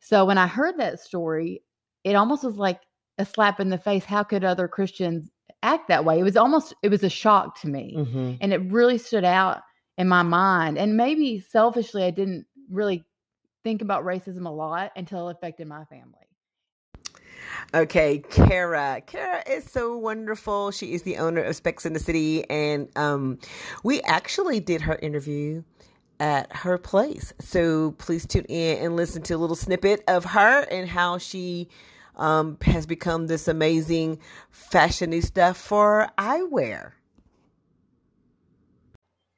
So 0.00 0.24
when 0.24 0.38
I 0.38 0.46
heard 0.46 0.78
that 0.78 0.98
story, 1.00 1.62
it 2.04 2.14
almost 2.14 2.42
was 2.42 2.56
like 2.56 2.80
a 3.18 3.26
slap 3.26 3.60
in 3.60 3.68
the 3.68 3.76
face. 3.78 4.04
How 4.04 4.22
could 4.22 4.44
other 4.44 4.66
Christians 4.66 5.30
act 5.62 5.88
that 5.88 6.04
way? 6.04 6.18
It 6.18 6.22
was 6.22 6.36
almost 6.36 6.74
it 6.82 6.88
was 6.88 7.02
a 7.02 7.08
shock 7.08 7.60
to 7.60 7.68
me, 7.68 7.94
Mm-hmm. 7.96 8.32
and 8.40 8.52
it 8.52 8.60
really 8.72 8.98
stood 8.98 9.24
out 9.24 9.62
in 9.98 10.08
my 10.08 10.22
mind. 10.22 10.78
And 10.78 10.96
maybe 10.96 11.40
selfishly, 11.40 12.04
I 12.04 12.10
didn't 12.10 12.46
really 12.70 13.04
think 13.64 13.82
about 13.82 14.04
racism 14.04 14.46
a 14.46 14.50
lot 14.50 14.92
until 14.96 15.28
it 15.28 15.36
affected 15.36 15.68
my 15.68 15.84
family. 15.84 16.18
Okay, 17.74 18.22
Kara. 18.30 19.00
Kara 19.06 19.42
is 19.48 19.64
so 19.64 19.96
wonderful. 19.96 20.70
She 20.70 20.94
is 20.94 21.02
the 21.02 21.18
owner 21.18 21.42
of 21.42 21.56
Specs 21.56 21.86
in 21.86 21.92
the 21.92 21.98
City, 22.00 22.48
and 22.50 22.88
um, 22.96 23.38
we 23.82 24.00
actually 24.02 24.60
did 24.60 24.80
her 24.82 24.96
interview 24.96 25.62
at 26.20 26.54
her 26.54 26.76
place. 26.78 27.32
So 27.40 27.92
please 27.92 28.26
tune 28.26 28.44
in 28.46 28.84
and 28.84 28.96
listen 28.96 29.22
to 29.22 29.34
a 29.34 29.38
little 29.38 29.56
snippet 29.56 30.02
of 30.08 30.24
her 30.24 30.60
and 30.70 30.88
how 30.88 31.18
she 31.18 31.68
um, 32.16 32.58
has 32.62 32.86
become 32.86 33.26
this 33.26 33.48
amazing 33.48 34.18
fashionista 34.52 35.54
for 35.54 36.08
eyewear. 36.18 36.92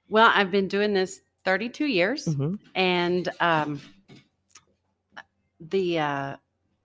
Well, 0.08 0.30
I've 0.34 0.50
been 0.50 0.68
doing 0.68 0.92
this 0.92 1.20
32 1.44 1.86
years, 1.86 2.26
Mhm. 2.26 2.58
and 2.74 3.28
um, 3.40 3.80
the 5.60 5.98
uh, 5.98 6.36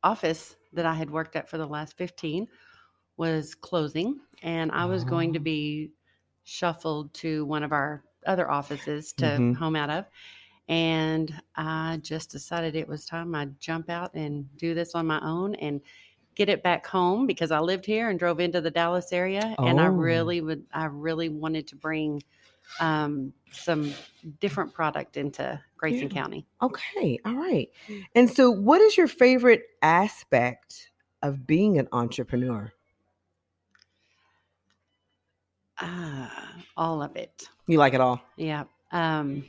office 0.03 0.55
that 0.73 0.85
I 0.85 0.93
had 0.93 1.09
worked 1.09 1.35
at 1.35 1.49
for 1.49 1.57
the 1.57 1.65
last 1.67 1.97
15 1.97 2.47
was 3.17 3.55
closing, 3.55 4.19
and 4.41 4.71
I 4.71 4.85
was 4.85 5.03
going 5.03 5.33
to 5.33 5.39
Oh. 5.39 5.43
be 5.43 5.91
shuffled 6.43 7.13
to 7.15 7.45
one 7.45 7.63
of 7.63 7.71
our 7.71 8.03
other 8.25 8.49
offices 8.49 9.13
to 9.13 9.25
Mhm. 9.25 9.55
home 9.55 9.75
out 9.75 9.89
of. 9.89 10.05
And 10.69 11.33
I 11.55 11.99
just 12.03 12.29
decided 12.29 12.75
it 12.75 12.87
was 12.87 13.05
time 13.05 13.33
I'd 13.35 13.59
jump 13.59 13.89
out 13.89 14.13
and 14.13 14.45
do 14.55 14.73
this 14.75 14.93
on 14.95 15.07
my 15.07 15.19
own 15.21 15.55
and 15.55 15.81
get 16.35 16.47
it 16.47 16.61
back 16.63 16.85
home 16.85 17.25
because 17.25 17.49
I 17.51 17.59
lived 17.59 17.85
here 17.85 18.09
and 18.09 18.19
drove 18.19 18.39
into 18.39 18.61
the 18.61 18.69
Dallas 18.71 19.11
area. 19.11 19.55
And 19.59 19.79
I 19.81 19.87
Oh. 19.87 19.91
really 19.91 20.41
would, 20.41 20.63
I 20.71 20.85
really 20.85 21.27
wanted 21.27 21.67
to 21.69 21.75
bring 21.75 22.23
um, 22.79 23.33
some 23.51 23.93
different 24.39 24.71
product 24.73 25.17
into 25.17 25.59
Grayson 25.75 26.03
Yeah. 26.03 26.09
County. 26.09 26.45
Okay, 26.61 27.19
all 27.25 27.35
right. 27.35 27.67
And 28.13 28.29
so, 28.29 28.51
what 28.51 28.79
is 28.79 28.95
your 28.95 29.07
favorite 29.07 29.63
aspect 29.81 30.91
of 31.23 31.47
being 31.47 31.79
an 31.79 31.87
entrepreneur? 31.91 32.71
Ah, 35.79 36.63
all 36.77 37.01
of 37.01 37.15
it. 37.15 37.49
You 37.67 37.77
like 37.79 37.93
it 37.93 38.01
all? 38.01 38.21
Yeah. 38.35 38.65
Um, 38.91 39.45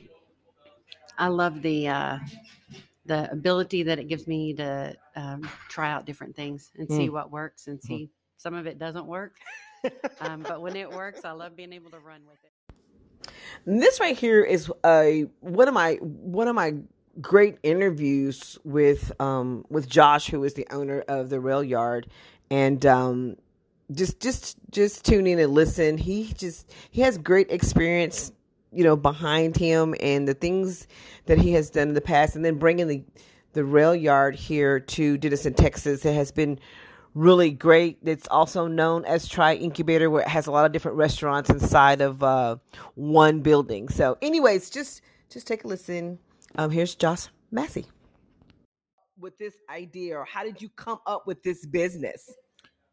I 1.21 1.27
love 1.27 1.61
the 1.61 1.87
uh, 1.87 2.17
the 3.05 3.31
ability 3.31 3.83
that 3.83 3.99
it 3.99 4.07
gives 4.07 4.25
me 4.25 4.55
to 4.55 4.95
um, 5.15 5.47
try 5.69 5.91
out 5.91 6.05
different 6.05 6.35
things 6.35 6.71
and 6.77 6.91
see 6.91 7.09
what 7.09 7.31
works 7.31 7.67
and 7.67 7.81
see 7.81 8.09
some 8.37 8.55
of 8.55 8.65
it 8.65 8.79
doesn't 8.79 9.05
work. 9.05 9.33
um, 10.21 10.41
but 10.41 10.61
when 10.61 10.75
it 10.75 10.89
works, 10.89 11.23
I 11.23 11.31
love 11.31 11.55
being 11.55 11.73
able 11.73 11.91
to 11.91 11.99
run 11.99 12.21
with 12.27 12.39
it. 12.43 13.33
This 13.65 13.99
right 13.99 14.17
here 14.17 14.43
is 14.43 14.71
a 14.83 15.27
one 15.41 15.67
of 15.67 15.75
my 15.75 15.95
one 16.01 16.47
of 16.47 16.55
my 16.55 16.73
great 17.21 17.59
interviews 17.61 18.57
with 18.63 19.11
um 19.21 19.63
with 19.69 19.87
Josh, 19.87 20.27
who 20.27 20.43
is 20.43 20.55
the 20.55 20.67
owner 20.71 21.01
of 21.07 21.29
the 21.29 21.39
Rail 21.39 21.63
Yard, 21.63 22.07
and 22.49 22.83
um 22.87 23.35
just 23.93 24.19
just 24.19 24.57
just 24.71 25.05
tune 25.05 25.27
in 25.27 25.37
and 25.37 25.53
listen. 25.53 25.99
He 25.99 26.33
just 26.33 26.73
he 26.89 27.01
has 27.01 27.19
great 27.19 27.51
experience, 27.51 28.31
you 28.71 28.83
know, 28.83 28.95
behind 28.95 29.57
him 29.57 29.95
and 29.99 30.27
the 30.27 30.33
things 30.33 30.87
that 31.25 31.37
he 31.37 31.51
has 31.53 31.69
done 31.69 31.89
in 31.89 31.93
the 31.93 32.01
past, 32.01 32.35
and 32.35 32.43
then 32.43 32.57
bringing 32.57 32.87
the 32.87 33.03
the 33.53 33.65
Rail 33.65 33.93
Yard 33.93 34.35
here 34.35 34.79
to 34.79 35.17
Denison, 35.17 35.53
Texas. 35.53 36.05
It 36.05 36.13
has 36.13 36.31
been 36.31 36.57
really 37.13 37.51
great. 37.51 37.99
It's 38.03 38.27
also 38.29 38.67
known 38.67 39.05
as 39.05 39.27
Tri 39.27 39.55
Incubator, 39.55 40.09
where 40.09 40.21
it 40.21 40.27
has 40.27 40.47
a 40.47 40.51
lot 40.51 40.65
of 40.65 40.71
different 40.71 40.97
restaurants 40.97 41.49
inside 41.49 42.01
of 42.01 42.23
uh, 42.23 42.57
one 42.95 43.41
building. 43.41 43.89
So, 43.89 44.17
anyways, 44.21 44.69
just 44.69 45.01
just 45.29 45.47
take 45.47 45.63
a 45.63 45.67
listen. 45.67 46.19
Um, 46.55 46.71
here's 46.71 46.95
Josh 46.95 47.27
Massey. 47.51 47.85
With 49.19 49.37
this 49.37 49.53
idea, 49.69 50.17
or 50.17 50.25
how 50.25 50.43
did 50.43 50.61
you 50.61 50.69
come 50.69 50.99
up 51.05 51.27
with 51.27 51.43
this 51.43 51.65
business? 51.65 52.29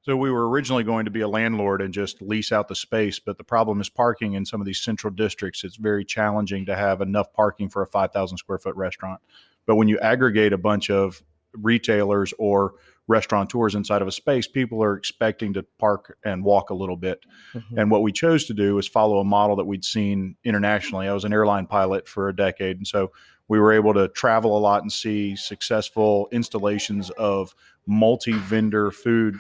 So 0.03 0.17
we 0.17 0.31
were 0.31 0.49
originally 0.49 0.85
going 0.85 1.05
to 1.05 1.11
be 1.11 1.21
a 1.21 1.29
landlord 1.29 1.83
and 1.83 1.93
just 1.93 2.23
lease 2.23 2.53
out 2.53 2.69
the 2.69 2.75
space, 2.75 3.19
but 3.19 3.37
the 3.37 3.45
problem 3.45 3.81
is 3.81 3.89
parking 3.89 4.35
in 4.35 4.47
some 4.47 4.61
of 4.61 4.67
these 4.67 4.81
central 4.81 5.13
districts. 5.13 5.65
It's 5.65 5.77
very 5.77 6.05
challenging 6.05 6.65
to 6.67 6.77
have 6.77 7.01
enough 7.01 7.33
parking 7.33 7.69
for 7.69 7.83
a 7.83 7.87
5,000 7.87 8.39
square 8.39 8.59
foot 8.59 8.77
restaurant. 8.77 9.21
But 9.67 9.77
when 9.77 9.89
you 9.89 9.99
aggregate 9.99 10.53
a 10.53 10.59
bunch 10.59 10.89
of 10.89 11.23
retailers 11.53 12.33
or 12.39 12.75
restaurateurs 13.09 13.75
inside 13.75 14.03
of 14.03 14.09
a 14.09 14.13
space, 14.13 14.47
people 14.47 14.83
are 14.83 14.97
expecting 14.97 15.53
to 15.55 15.65
park 15.79 16.17
and 16.25 16.45
walk 16.45 16.71
a 16.71 16.75
little 16.75 16.97
bit. 16.97 17.25
Mm-hmm. 17.55 17.79
And 17.79 17.91
what 17.91 18.03
we 18.03 18.13
chose 18.13 18.45
to 18.47 18.55
do 18.55 18.79
is 18.79 18.87
follow 18.87 19.19
a 19.19 19.25
model 19.25 19.57
that 19.57 19.65
we'd 19.65 19.85
seen 19.85 20.37
internationally. 20.45 21.09
I 21.09 21.15
was 21.15 21.25
an 21.25 21.33
airline 21.33 21.67
pilot 21.67 22.07
for 22.07 22.29
a 22.29 22.37
decade. 22.37 22.77
And 22.77 22.87
so 22.87 23.11
we 23.49 23.59
were 23.59 23.73
able 23.73 23.95
to 23.95 24.09
travel 24.09 24.57
a 24.57 24.61
lot 24.61 24.83
and 24.83 24.93
see 24.93 25.35
successful 25.37 26.29
installations 26.33 27.11
of 27.11 27.55
multi 27.87 28.33
vendor 28.33 28.91
food 28.91 29.39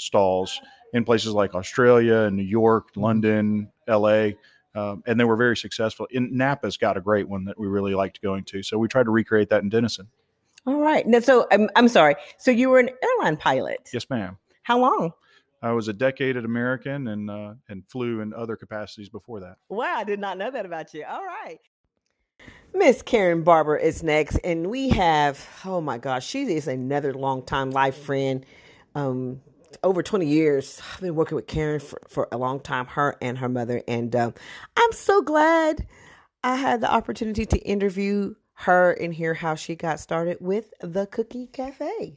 stalls 0.00 0.60
in 0.92 1.04
places 1.04 1.32
like 1.32 1.54
Australia 1.54 2.20
and 2.20 2.36
New 2.36 2.42
York, 2.42 2.88
London, 2.96 3.70
LA. 3.88 4.30
Um, 4.74 5.02
and 5.06 5.18
they 5.18 5.24
were 5.24 5.36
very 5.36 5.56
successful. 5.56 6.06
In 6.10 6.36
Napa's 6.36 6.76
got 6.76 6.96
a 6.96 7.00
great 7.00 7.28
one 7.28 7.44
that 7.46 7.58
we 7.58 7.66
really 7.66 7.94
liked 7.94 8.22
going 8.22 8.44
to. 8.44 8.62
So 8.62 8.78
we 8.78 8.88
tried 8.88 9.04
to 9.04 9.10
recreate 9.10 9.48
that 9.50 9.62
in 9.62 9.68
Denison. 9.68 10.08
All 10.66 10.80
right. 10.80 11.06
Now, 11.06 11.20
so 11.20 11.46
I'm 11.50 11.70
I'm 11.76 11.88
sorry. 11.88 12.14
So 12.38 12.50
you 12.50 12.68
were 12.68 12.78
an 12.78 12.90
airline 13.02 13.36
pilot. 13.36 13.88
Yes, 13.92 14.08
ma'am. 14.10 14.36
How 14.62 14.78
long? 14.78 15.12
I 15.62 15.72
was 15.72 15.88
a 15.88 15.92
decade 15.92 16.36
at 16.36 16.44
American 16.44 17.08
and 17.08 17.30
uh, 17.30 17.54
and 17.68 17.82
flew 17.88 18.20
in 18.20 18.34
other 18.34 18.56
capacities 18.56 19.08
before 19.08 19.40
that. 19.40 19.56
Wow, 19.68 19.94
I 19.96 20.04
did 20.04 20.20
not 20.20 20.38
know 20.38 20.50
that 20.50 20.66
about 20.66 20.92
you. 20.94 21.04
All 21.08 21.24
right. 21.24 21.58
Miss 22.74 23.02
Karen 23.02 23.42
Barber 23.42 23.76
is 23.76 24.02
next, 24.02 24.36
and 24.44 24.68
we 24.68 24.90
have 24.90 25.44
oh 25.64 25.80
my 25.80 25.98
gosh, 25.98 26.26
she 26.26 26.42
is 26.44 26.68
another 26.68 27.14
longtime 27.14 27.70
life 27.70 27.96
friend. 27.96 28.44
Um, 28.94 29.40
over 29.82 30.02
20 30.02 30.26
years. 30.26 30.80
I've 30.94 31.00
been 31.00 31.14
working 31.14 31.36
with 31.36 31.46
Karen 31.46 31.80
for, 31.80 32.00
for 32.08 32.28
a 32.32 32.38
long 32.38 32.60
time, 32.60 32.86
her 32.86 33.16
and 33.20 33.38
her 33.38 33.48
mother. 33.48 33.82
And 33.88 34.14
um, 34.16 34.34
I'm 34.76 34.92
so 34.92 35.22
glad 35.22 35.86
I 36.44 36.56
had 36.56 36.80
the 36.80 36.92
opportunity 36.92 37.46
to 37.46 37.58
interview 37.58 38.34
her 38.54 38.92
and 38.92 39.14
hear 39.14 39.34
how 39.34 39.54
she 39.54 39.76
got 39.76 40.00
started 40.00 40.38
with 40.40 40.72
the 40.80 41.06
Cookie 41.06 41.46
Cafe. 41.46 42.16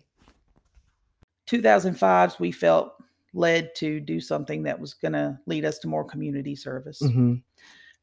2005s, 1.48 2.40
we 2.40 2.52
felt 2.52 2.94
led 3.34 3.74
to 3.76 4.00
do 4.00 4.20
something 4.20 4.64
that 4.64 4.80
was 4.80 4.94
going 4.94 5.14
to 5.14 5.38
lead 5.46 5.66
us 5.66 5.80
to 5.80 5.88
more 5.88 6.04
community 6.04 6.56
service. 6.56 7.02
Mm-hmm. 7.02 7.36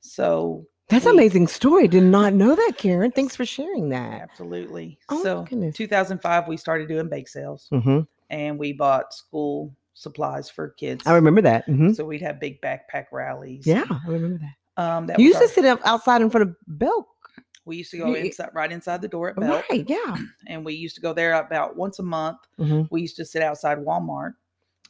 So 0.01 0.67
That's 0.89 1.05
we- 1.05 1.11
an 1.13 1.17
amazing 1.19 1.49
story. 1.49 1.89
Did 1.89 2.05
not 2.05 2.33
know 2.35 2.55
that, 2.55 2.73
Karen. 2.77 3.11
Thanks 3.11 3.37
for 3.37 3.45
sharing 3.45 3.89
that. 3.91 4.23
Absolutely. 4.23 4.99
Oh, 5.09 5.23
so 5.23 5.45
2005, 5.75 6.49
we 6.49 6.57
started 6.57 6.89
doing 6.89 7.09
bake 7.09 7.29
sales 7.29 7.69
Mm-hmm. 7.73 8.01
And 8.31 8.59
we 8.59 8.73
bought 8.73 9.13
school 9.15 9.75
supplies 9.95 10.49
for 10.49 10.71
kids. 10.71 11.07
I 11.07 11.15
remember 11.15 11.41
that. 11.43 11.65
hmm 11.65 11.93
So 11.93 12.05
we'd 12.05 12.23
have 12.23 12.39
big 12.41 12.61
backpack 12.61 13.07
rallies. 13.13 13.67
Yeah, 13.67 13.85
I 13.91 14.01
remember 14.09 14.39
that. 14.39 14.83
Um, 14.83 15.07
that 15.09 15.19
you 15.19 15.27
used 15.27 15.41
to 15.41 15.49
sit 15.49 15.65
up 15.65 15.81
outside 15.85 16.23
in 16.23 16.31
front 16.31 16.49
of 16.51 16.57
Belk. 16.69 17.09
we 17.65 17.77
used 17.77 17.91
to 17.91 17.99
go 17.99 18.07
you- 18.09 18.15
inside, 18.17 18.51
right 18.55 18.71
inside 18.71 19.03
the 19.03 19.09
door 19.09 19.31
at 19.31 19.37
Belk. 19.37 19.65
Right, 19.69 19.85
yeah. 19.89 20.17
And 20.47 20.65
we 20.65 20.75
used 20.75 20.95
to 20.95 21.01
go 21.01 21.13
there 21.13 21.35
about 21.35 21.77
once 21.77 21.99
a 21.99 22.03
month. 22.05 22.39
Mm-hmm. 22.61 22.83
We 22.91 23.01
used 23.01 23.17
to 23.17 23.25
sit 23.25 23.43
outside 23.43 23.79
Walmart. 23.79 24.35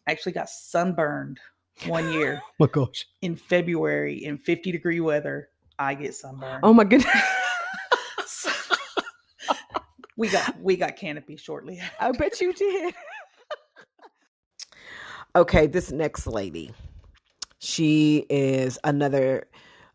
I 0.07 0.13
actually 0.13 0.33
got 0.33 0.49
sunburned 0.51 1.39
one 1.87 2.13
year 2.13 2.41
my 2.59 2.67
gosh. 2.67 3.07
in 3.23 3.35
February 3.37 4.25
in 4.25 4.37
50 4.39 4.73
degree 4.73 5.01
weather. 5.01 5.49
I 5.79 5.95
get 5.95 6.15
sunburned. 6.15 6.61
Oh 6.65 6.75
my 6.75 6.85
goodness. 6.85 7.15
we 10.17 10.29
got 10.29 10.61
we 10.61 10.77
got 10.77 10.97
canopy 10.97 11.37
shortly. 11.37 11.81
I 12.01 12.11
bet 12.13 12.41
you 12.41 12.53
did. 12.53 12.95
Okay, 15.39 15.69
this 15.69 15.93
next 15.93 16.27
lady, 16.27 16.73
she 17.61 18.27
is 18.29 18.77
another 18.83 19.47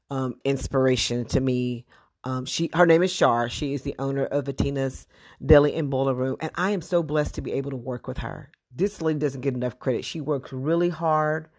um, 0.09 0.35
inspiration 0.45 1.25
to 1.25 1.41
me. 1.41 1.85
Um, 2.23 2.45
she 2.45 2.69
her 2.73 2.85
name 2.85 3.03
is 3.03 3.11
Shar. 3.11 3.49
She 3.49 3.73
is 3.73 3.81
the 3.81 3.93
owner 3.99 4.23
of 4.23 4.45
Bettina's 4.45 5.05
Deli 5.45 5.75
and 5.75 5.89
Boiler 5.89 6.13
Room, 6.13 6.37
and 6.39 6.49
I 6.55 6.71
am 6.71 6.81
so 6.81 7.03
blessed 7.03 7.35
to 7.35 7.41
be 7.41 7.51
able 7.51 7.71
to 7.71 7.75
work 7.75 8.07
with 8.07 8.19
her. 8.19 8.51
This 8.73 9.01
lady 9.01 9.19
doesn't 9.19 9.41
get 9.41 9.53
enough 9.53 9.79
credit. 9.79 10.05
She 10.05 10.21
works 10.21 10.53
really 10.53 10.87
hard. 10.87 11.49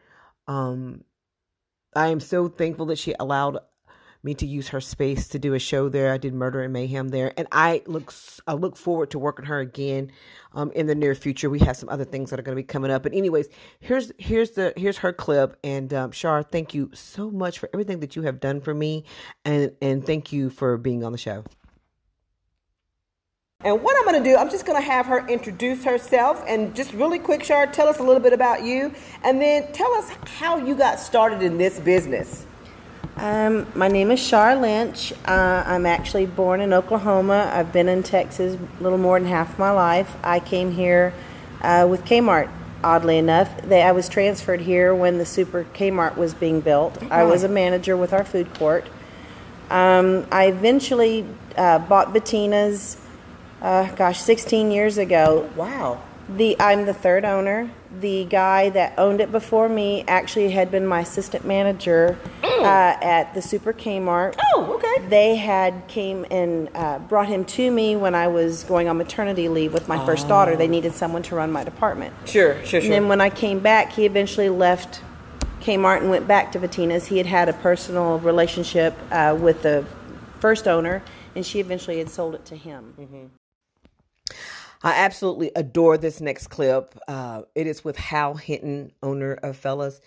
Um, 0.49 1.05
I 1.95 2.09
am 2.09 2.21
so 2.21 2.49
thankful 2.49 2.87
that 2.87 2.97
she 2.97 3.15
allowed 3.21 3.59
me 4.25 4.35
to 4.35 4.47
use 4.47 4.69
her 4.69 4.81
space 4.81 5.29
to 5.29 5.39
do 5.39 5.55
a 5.55 5.59
show 5.59 5.89
there. 5.89 6.13
I 6.13 6.19
did 6.19 6.35
Murder 6.35 6.63
and 6.63 6.73
Mayhem 6.73 7.09
there, 7.09 7.33
and 7.37 7.47
I 7.53 7.83
look 7.87 8.13
I 8.47 8.55
look 8.55 8.77
forward 8.77 9.11
to 9.11 9.19
working 9.19 9.45
her 9.45 9.61
again 9.61 10.11
um, 10.55 10.73
in 10.73 10.87
the 10.87 10.95
near 10.95 11.15
future. 11.15 11.51
We 11.51 11.59
have 11.61 11.77
some 11.77 11.89
other 11.89 12.05
things 12.05 12.31
that 12.31 12.39
are 12.39 12.43
going 12.43 12.57
to 12.57 12.63
be 12.63 12.67
coming 12.67 12.91
up. 12.91 13.03
But 13.03 13.13
anyways, 13.13 13.49
here's 13.81 14.13
here's 14.19 14.53
the 14.53 14.73
here's 14.77 14.99
her 14.99 15.13
clip. 15.13 15.59
And 15.63 15.93
um, 15.93 16.11
Shar, 16.11 16.43
thank 16.43 16.75
you 16.75 16.91
so 16.95 17.31
much 17.31 17.59
for 17.59 17.69
everything 17.75 18.01
that 18.01 18.17
you 18.17 18.23
have 18.23 18.41
done 18.41 18.61
for 18.61 18.75
me, 18.75 19.05
and 19.45 19.73
and 19.83 20.05
thank 20.05 20.33
you 20.33 20.51
for 20.51 20.77
being 20.79 21.05
on 21.05 21.13
the 21.13 21.19
show. 21.19 21.45
And 23.65 23.83
what 23.83 23.97
I'm 23.97 24.05
going 24.05 24.23
to 24.23 24.31
do, 24.31 24.37
I'm 24.37 24.51
just 24.51 24.67
going 24.67 24.79
to 24.79 24.87
have 24.87 25.07
her 25.07 25.27
introduce 25.27 25.85
herself 25.85 26.45
and 26.47 26.77
just 26.77 26.93
really 26.93 27.19
quick, 27.19 27.43
Shar, 27.43 27.67
tell 27.67 27.89
us 27.89 27.99
a 27.99 28.03
little 28.03 28.21
bit 28.21 28.35
about 28.35 28.63
you, 28.63 28.93
and 29.23 29.41
then 29.41 29.73
tell 29.73 29.93
us 29.95 30.11
how 30.39 30.59
you 30.59 30.75
got 30.75 31.01
started 31.01 31.43
in 31.43 31.57
this 31.57 31.81
business. 31.81 32.47
Um, 33.17 33.67
my 33.77 33.87
name 33.87 34.11
is 34.11 34.19
Shar 34.19 34.57
Lynch. 34.57 35.13
Uh, 35.25 35.63
I'm 35.65 35.87
actually 35.87 36.27
born 36.27 36.61
in 36.61 36.73
Oklahoma. 36.73 37.51
I've 37.55 37.73
been 37.73 37.89
in 37.89 38.03
Texas 38.03 38.59
a 38.59 38.83
little 38.83 38.99
more 38.99 39.19
than 39.19 39.29
half 39.29 39.57
my 39.57 39.71
life. 39.71 40.17
I 40.25 40.41
came 40.41 40.73
here 40.73 41.15
uh, 41.63 41.87
with 41.89 42.05
Kmart. 42.05 42.51
Oddly 42.83 43.17
enough, 43.17 43.63
they, 43.63 43.83
I 43.83 43.93
was 43.93 44.11
transferred 44.11 44.61
here 44.61 44.95
when 44.95 45.17
the 45.17 45.25
Super 45.25 45.65
Kmart 45.75 46.17
was 46.17 46.35
being 46.35 46.61
built. 46.61 47.03
I 47.11 47.25
was 47.25 47.43
a 47.43 47.49
manager 47.49 47.97
with 47.97 48.13
our 48.13 48.25
food 48.25 48.53
court. 48.55 48.87
Um, 49.71 50.27
I 50.31 50.49
eventually 50.49 51.25
uh, 51.57 51.79
bought 51.79 52.13
Bettina's, 52.13 52.99
uh, 53.63 53.91
gosh, 53.93 54.21
16 54.21 54.71
years 54.71 54.99
ago. 54.99 55.51
Wow. 55.57 56.03
The 56.29 56.57
I'm 56.61 56.85
the 56.85 56.93
third 56.93 57.25
owner. 57.25 57.71
The 58.01 58.25
guy 58.25 58.71
that 58.71 58.95
owned 58.99 59.21
it 59.21 59.31
before 59.31 59.69
me 59.69 60.05
actually 60.09 60.51
had 60.51 60.71
been 60.71 60.87
my 60.87 61.01
assistant 61.01 61.45
manager 61.45 62.19
uh, 62.43 62.97
at 63.01 63.35
the 63.35 63.43
Super 63.43 63.73
Kmart. 63.73 64.35
Oh, 64.55 64.75
okay. 64.75 65.07
They 65.09 65.37
had 65.37 65.87
came 65.87 66.27
and 66.31 66.71
uh, 66.75 66.99
brought 66.99 67.29
him 67.29 67.45
to 67.45 67.71
me 67.71 67.95
when 67.95 68.15
I 68.15 68.29
was 68.29 68.65
going 68.65 68.89
on 68.89 68.97
maternity 68.97 69.49
leave 69.49 69.73
with 69.73 69.87
my 69.87 70.05
first 70.05 70.29
daughter. 70.29 70.57
They 70.57 70.69
needed 70.69 70.95
someone 70.95 71.23
to 71.25 71.37
run 71.37 71.53
my 71.53 71.63
department. 71.63 72.15
Sure, 72.27 72.55
sure, 72.65 72.65
sure. 72.65 72.81
And 72.81 72.93
then 72.93 73.09
when 73.09 73.21
I 73.21 73.31
came 73.31 73.61
back, 73.61 73.93
he 73.93 74.07
eventually 74.07 74.49
left 74.49 75.03
Kmart 75.61 76.01
and 76.01 76.11
went 76.11 76.27
back 76.27 76.53
to 76.53 76.59
Bettina's. 76.59 77.07
He 77.07 77.19
had 77.19 77.27
had 77.27 77.49
a 77.49 77.53
personal 77.55 78.19
relationship 78.19 78.97
uh, 79.11 79.37
with 79.39 79.63
the 79.63 79.85
first 80.41 80.67
owner, 80.67 81.03
and 81.35 81.45
she 81.45 81.61
eventually 81.61 81.99
had 81.99 82.09
sold 82.11 82.35
it 82.35 82.45
to 82.47 82.57
him. 82.57 83.31
I 84.85 84.91
absolutely 84.97 85.51
adore 85.57 85.97
this 85.97 86.21
next 86.21 86.49
clip. 86.49 86.97
Uh, 87.09 87.43
it 87.55 87.67
is 87.67 87.83
with 87.85 87.97
Hal 87.97 88.35
Hinton, 88.35 88.93
owner 89.03 89.33
of 89.33 89.57
Fellas. 89.57 89.99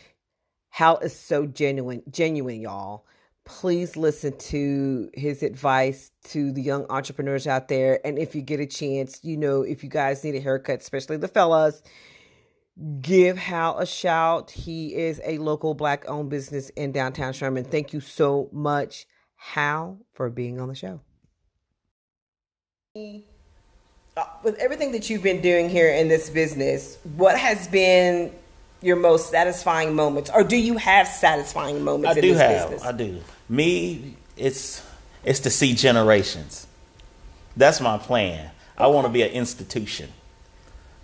Hal 0.69 0.99
is 0.99 1.19
so 1.19 1.47
genuine, 1.47 2.03
genuine, 2.11 2.61
y'all. 2.61 3.03
Please 3.43 3.97
listen 3.97 4.37
to 4.37 5.09
his 5.15 5.41
advice 5.41 6.11
to 6.25 6.51
the 6.51 6.61
young 6.61 6.85
entrepreneurs 6.91 7.47
out 7.47 7.69
there. 7.69 7.99
And 8.05 8.19
if 8.19 8.35
you 8.35 8.43
get 8.43 8.59
a 8.59 8.67
chance, 8.67 9.19
you 9.23 9.35
know, 9.35 9.63
if 9.63 9.83
you 9.83 9.89
guys 9.89 10.23
need 10.23 10.35
a 10.35 10.39
haircut, 10.39 10.81
especially 10.81 11.17
the 11.17 11.27
fellas, 11.27 11.81
give 13.01 13.39
Hal 13.39 13.79
a 13.79 13.85
shout. 13.87 14.51
He 14.51 14.93
is 14.93 15.19
a 15.25 15.39
local 15.39 15.73
black 15.73 16.07
owned 16.07 16.29
business 16.29 16.69
in 16.71 16.91
downtown 16.91 17.33
Sherman. 17.33 17.63
Thank 17.63 17.93
you 17.93 17.99
so 17.99 18.47
much, 18.51 19.07
Hal, 19.37 20.01
for 20.13 20.29
being 20.29 20.59
on 20.61 20.67
the 20.67 20.75
show. 20.75 21.01
Uh, 24.17 24.25
with 24.41 24.55
everything 24.57 24.93
that 24.93 25.11
you've 25.11 25.21
been 25.21 25.41
doing 25.41 25.69
here 25.69 25.89
in 25.89 26.07
this 26.07 26.27
business, 26.27 26.97
what 27.15 27.37
has 27.37 27.67
been 27.67 28.31
your 28.81 28.95
most 28.95 29.29
satisfying 29.29 29.93
moments, 29.93 30.31
or 30.33 30.43
do 30.43 30.57
you 30.57 30.75
have 30.75 31.07
satisfying 31.07 31.83
moments 31.83 32.15
I 32.15 32.19
in 32.19 32.21
do 32.23 32.33
this 32.33 32.41
have. 32.41 32.69
business? 32.71 32.83
I 32.83 32.91
do. 32.93 33.21
Me, 33.47 34.15
it's 34.35 34.83
it's 35.23 35.41
to 35.41 35.51
see 35.51 35.75
generations. 35.75 36.65
That's 37.55 37.79
my 37.79 37.99
plan. 37.99 38.49
I 38.75 38.87
want 38.87 39.05
to 39.05 39.13
be 39.13 39.21
an 39.21 39.29
institution. 39.29 40.09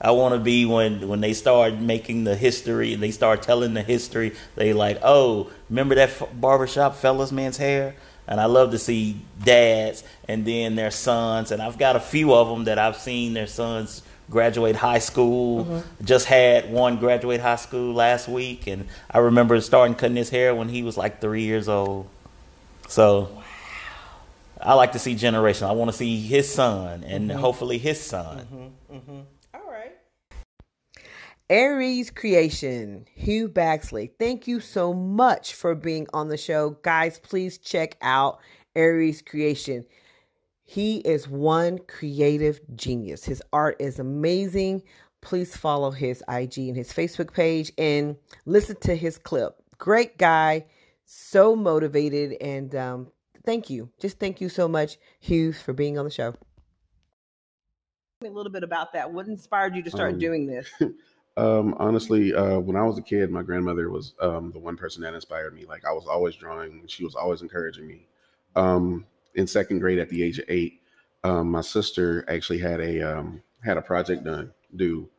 I 0.01 0.09
want 0.09 0.33
to 0.33 0.39
be 0.39 0.65
when 0.65 1.07
when 1.07 1.21
they 1.21 1.33
start 1.33 1.75
making 1.75 2.23
the 2.23 2.35
history 2.35 2.95
and 2.95 3.03
they 3.03 3.11
start 3.11 3.43
telling 3.43 3.75
the 3.75 3.83
history. 3.83 4.33
They 4.55 4.73
like, 4.73 4.97
oh, 5.03 5.51
remember 5.69 5.93
that 5.95 6.09
f- 6.09 6.29
barbershop 6.33 6.95
fellas 6.95 7.31
man's 7.31 7.57
hair? 7.57 7.93
And 8.27 8.39
I 8.39 8.45
love 8.45 8.71
to 8.71 8.79
see 8.79 9.17
dads 9.43 10.03
and 10.27 10.45
then 10.45 10.75
their 10.75 10.91
sons. 10.91 11.51
And 11.51 11.62
I've 11.62 11.77
got 11.77 11.95
a 11.95 11.99
few 11.99 12.33
of 12.33 12.47
them 12.47 12.63
that 12.65 12.79
I've 12.79 12.95
seen 12.97 13.33
their 13.33 13.47
sons 13.47 14.01
graduate 14.29 14.75
high 14.77 14.99
school. 14.99 15.65
Mhm. 15.65 15.83
Just 16.05 16.25
had 16.27 16.71
one 16.71 16.97
graduate 16.97 17.41
high 17.41 17.57
school 17.57 17.93
last 17.93 18.27
week, 18.29 18.65
and 18.67 18.88
I 19.12 19.17
remember 19.19 19.59
starting 19.59 19.95
cutting 19.95 20.15
his 20.15 20.29
hair 20.29 20.55
when 20.55 20.69
he 20.69 20.81
was 20.83 20.95
like 20.97 21.19
three 21.19 21.43
years 21.43 21.67
old. 21.67 22.07
So 22.88 23.29
I 24.62 24.75
like 24.75 24.93
to 24.93 24.99
see 24.99 25.15
generation. 25.15 25.67
I 25.67 25.73
want 25.73 25.91
to 25.91 25.97
see 25.97 26.21
his 26.21 26.51
son 26.51 27.03
and 27.05 27.29
Mhm. 27.29 27.36
hopefully 27.36 27.77
his 27.77 27.99
son. 27.99 28.47
Mm-hmm, 28.89 28.95
mm-hmm. 28.95 29.19
Aries 31.49 32.10
Creation, 32.10 33.06
Hugh 33.13 33.49
Baxley. 33.49 34.12
Thank 34.17 34.47
you 34.47 34.60
so 34.60 34.93
much 34.93 35.53
for 35.53 35.75
being 35.75 36.08
on 36.13 36.29
the 36.29 36.38
show. 36.38 36.71
Guys, 36.82 37.19
please 37.19 37.58
check 37.58 37.97
out 38.01 38.39
Aries 38.75 39.21
Creation. 39.21 39.86
He 40.63 40.97
is 40.99 41.27
one 41.27 41.79
creative 41.79 42.62
genius. 42.75 43.25
His 43.25 43.41
art 43.51 43.75
is 43.79 43.99
amazing. 43.99 44.84
Please 45.21 45.56
follow 45.56 45.91
his 45.91 46.23
IG 46.29 46.58
and 46.60 46.75
his 46.77 46.91
Facebook 46.91 47.34
page 47.34 47.71
and 47.77 48.15
listen 48.45 48.77
to 48.82 48.95
his 48.95 49.17
clip. 49.17 49.56
Great 49.77 50.17
guy, 50.17 50.65
so 51.06 51.56
motivated, 51.56 52.38
and 52.41 52.73
um, 52.75 53.08
thank 53.45 53.69
you. 53.69 53.89
Just 53.99 54.19
thank 54.19 54.39
you 54.39 54.47
so 54.49 54.67
much, 54.67 54.97
Hugh, 55.19 55.51
for 55.51 55.73
being 55.73 55.97
on 55.99 56.06
the 56.06 56.12
show. 56.12 56.32
Tell 56.32 56.39
me 58.21 58.29
a 58.29 58.32
little 58.32 58.51
bit 58.51 58.63
about 58.63 58.93
that. 58.93 59.12
What 59.12 59.27
inspired 59.27 59.75
you 59.75 59.84
to 59.84 59.91
start 59.91 60.13
Um, 60.13 60.19
doing 60.19 60.47
this? 60.47 60.67
Um, 61.35 61.75
honestly, 61.79 62.33
uh, 62.33 62.59
when 62.59 62.75
I 62.75 62.83
was 62.83 62.97
a 62.97 63.01
kid, 63.01 63.31
my 63.31 63.41
grandmother 63.41 63.89
was 63.89 64.13
um, 64.21 64.51
the 64.51 64.59
one 64.59 64.77
person 64.77 65.01
that 65.01 65.13
inspired 65.13 65.55
me. 65.55 65.65
Like 65.65 65.83
I 65.85 65.91
was 65.91 66.05
always 66.07 66.35
drawing; 66.35 66.83
she 66.87 67.03
was 67.03 67.15
always 67.15 67.41
encouraging 67.41 67.87
me. 67.87 68.07
Um, 68.55 69.05
in 69.35 69.47
second 69.47 69.79
grade, 69.79 69.97
at 69.97 70.09
the 70.09 70.23
age 70.23 70.37
of 70.37 70.45
eight, 70.47 70.81
um, 71.23 71.49
my 71.49 71.61
sister 71.61 72.23
actually 72.27 72.59
had 72.59 72.79
a 72.79 73.01
um, 73.01 73.41
had 73.63 73.77
a 73.77 73.81
project 73.81 74.23
done 74.23 74.53
due 74.75 75.09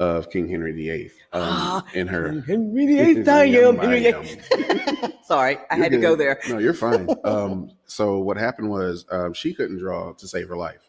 of 0.00 0.30
King 0.30 0.48
Henry 0.48 0.72
VIII 0.72 1.12
um, 1.32 1.84
in 1.94 2.08
her 2.08 2.40
Henry 2.40 2.86
VIII, 2.86 3.28
I 3.28 3.44
am. 3.44 3.78
Henry. 3.78 4.00
VIII. 4.00 5.12
Sorry, 5.22 5.58
I 5.70 5.76
You're 5.76 5.82
had 5.84 5.92
to 5.92 5.98
go 5.98 6.16
there. 6.16 6.40
No, 6.48 6.58
you're 6.58 6.74
fine. 6.74 7.08
Um, 7.24 7.70
so 7.86 8.18
what 8.18 8.36
happened 8.36 8.68
was 8.68 9.06
um, 9.10 9.32
she 9.32 9.54
couldn't 9.54 9.78
draw 9.78 10.12
to 10.12 10.26
save 10.26 10.48
her 10.48 10.56
life. 10.56 10.80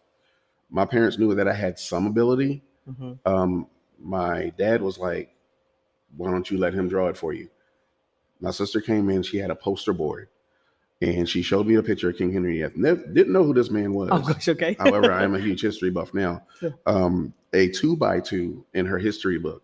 My 0.71 0.85
parents 0.85 1.19
knew 1.19 1.35
that 1.35 1.47
I 1.47 1.53
had 1.53 1.77
some 1.77 2.07
ability. 2.07 2.63
Mhm. 2.89 3.19
My 3.99 4.51
dad 4.57 4.81
was 4.81 4.97
like, 4.97 5.35
"Why 6.15 6.31
don't 6.31 6.49
you 6.49 6.57
let 6.57 6.73
him 6.73 6.89
draw 6.89 7.07
it 7.07 7.17
for 7.17 7.33
you?" 7.33 7.49
My 8.39 8.51
sister 8.51 8.81
came 8.81 9.09
in. 9.09 9.23
She 9.23 9.37
had 9.37 9.51
a 9.51 9.55
poster 9.55 9.93
board, 9.93 10.27
and 11.01 11.27
she 11.27 11.41
showed 11.41 11.67
me 11.67 11.75
a 11.75 11.83
picture 11.83 12.09
of 12.09 12.17
King 12.17 12.33
Henry 12.33 12.61
VIII. 12.61 12.71
Never, 12.75 13.05
didn't 13.07 13.33
know 13.33 13.43
who 13.43 13.53
this 13.53 13.69
man 13.69 13.93
was. 13.93 14.09
Oh, 14.11 14.19
gosh, 14.19 14.49
okay. 14.49 14.75
However, 14.79 15.11
I 15.11 15.23
am 15.23 15.35
a 15.35 15.39
huge 15.39 15.61
history 15.61 15.89
buff 15.89 16.13
now. 16.13 16.43
Um, 16.85 17.33
a 17.53 17.69
two 17.69 17.95
by 17.95 18.19
two 18.19 18.65
in 18.73 18.85
her 18.85 18.97
history 18.97 19.37
book. 19.37 19.63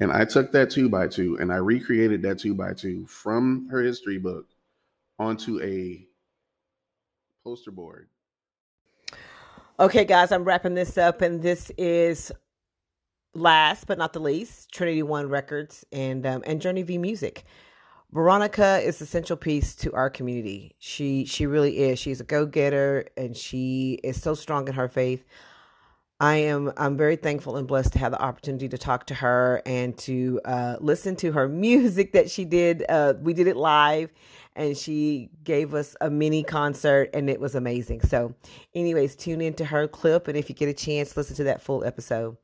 And 0.00 0.10
I 0.10 0.24
took 0.24 0.50
that 0.52 0.70
two 0.70 0.88
by 0.88 1.06
two 1.06 1.38
and 1.40 1.52
I 1.52 1.56
recreated 1.56 2.22
that 2.22 2.38
two 2.38 2.54
by 2.54 2.74
two 2.74 3.06
from 3.06 3.68
her 3.70 3.80
history 3.80 4.18
book 4.18 4.46
onto 5.18 5.60
a 5.62 6.04
poster 7.44 7.70
board. 7.70 8.08
Okay, 9.78 10.04
guys, 10.04 10.32
I'm 10.32 10.44
wrapping 10.44 10.74
this 10.74 10.98
up, 10.98 11.22
and 11.22 11.40
this 11.42 11.70
is 11.78 12.30
last 13.34 13.86
but 13.86 13.98
not 13.98 14.12
the 14.12 14.20
least 14.20 14.72
Trinity 14.72 15.02
One 15.02 15.28
Records 15.28 15.84
and 15.92 16.26
um, 16.26 16.42
and 16.46 16.60
Journey 16.60 16.82
V 16.82 16.98
Music. 16.98 17.44
Veronica 18.12 18.78
is 18.84 19.00
a 19.00 19.06
central 19.06 19.38
piece 19.38 19.74
to 19.76 19.92
our 19.94 20.10
community. 20.10 20.74
She 20.78 21.24
she 21.24 21.46
really 21.46 21.78
is. 21.78 21.98
She's 21.98 22.20
a 22.20 22.24
go 22.24 22.44
getter, 22.44 23.06
and 23.16 23.36
she 23.36 23.98
is 24.04 24.20
so 24.20 24.34
strong 24.34 24.68
in 24.68 24.74
her 24.74 24.88
faith. 24.88 25.24
I 26.20 26.36
am 26.36 26.72
I'm 26.76 26.96
very 26.96 27.16
thankful 27.16 27.56
and 27.56 27.66
blessed 27.66 27.94
to 27.94 27.98
have 27.98 28.12
the 28.12 28.22
opportunity 28.22 28.68
to 28.68 28.78
talk 28.78 29.06
to 29.06 29.14
her 29.14 29.62
and 29.66 29.96
to 29.98 30.40
uh, 30.44 30.76
listen 30.78 31.16
to 31.16 31.32
her 31.32 31.48
music 31.68 32.12
that 32.12 32.30
she 32.30 32.44
did. 32.44 32.84
Uh, 32.88 33.14
we 33.20 33.32
did 33.32 33.46
it 33.46 33.56
live, 33.56 34.12
and 34.54 34.76
she 34.76 35.30
gave 35.42 35.74
us 35.74 35.96
a 36.00 36.10
mini 36.10 36.44
concert, 36.44 37.08
and 37.14 37.30
it 37.30 37.40
was 37.40 37.54
amazing. 37.54 38.02
So, 38.02 38.34
anyways, 38.74 39.16
tune 39.16 39.40
into 39.40 39.64
her 39.64 39.88
clip, 39.88 40.28
and 40.28 40.36
if 40.36 40.48
you 40.50 40.54
get 40.54 40.68
a 40.68 40.74
chance, 40.74 41.16
listen 41.16 41.34
to 41.36 41.44
that 41.44 41.62
full 41.62 41.82
episode. 41.82 42.36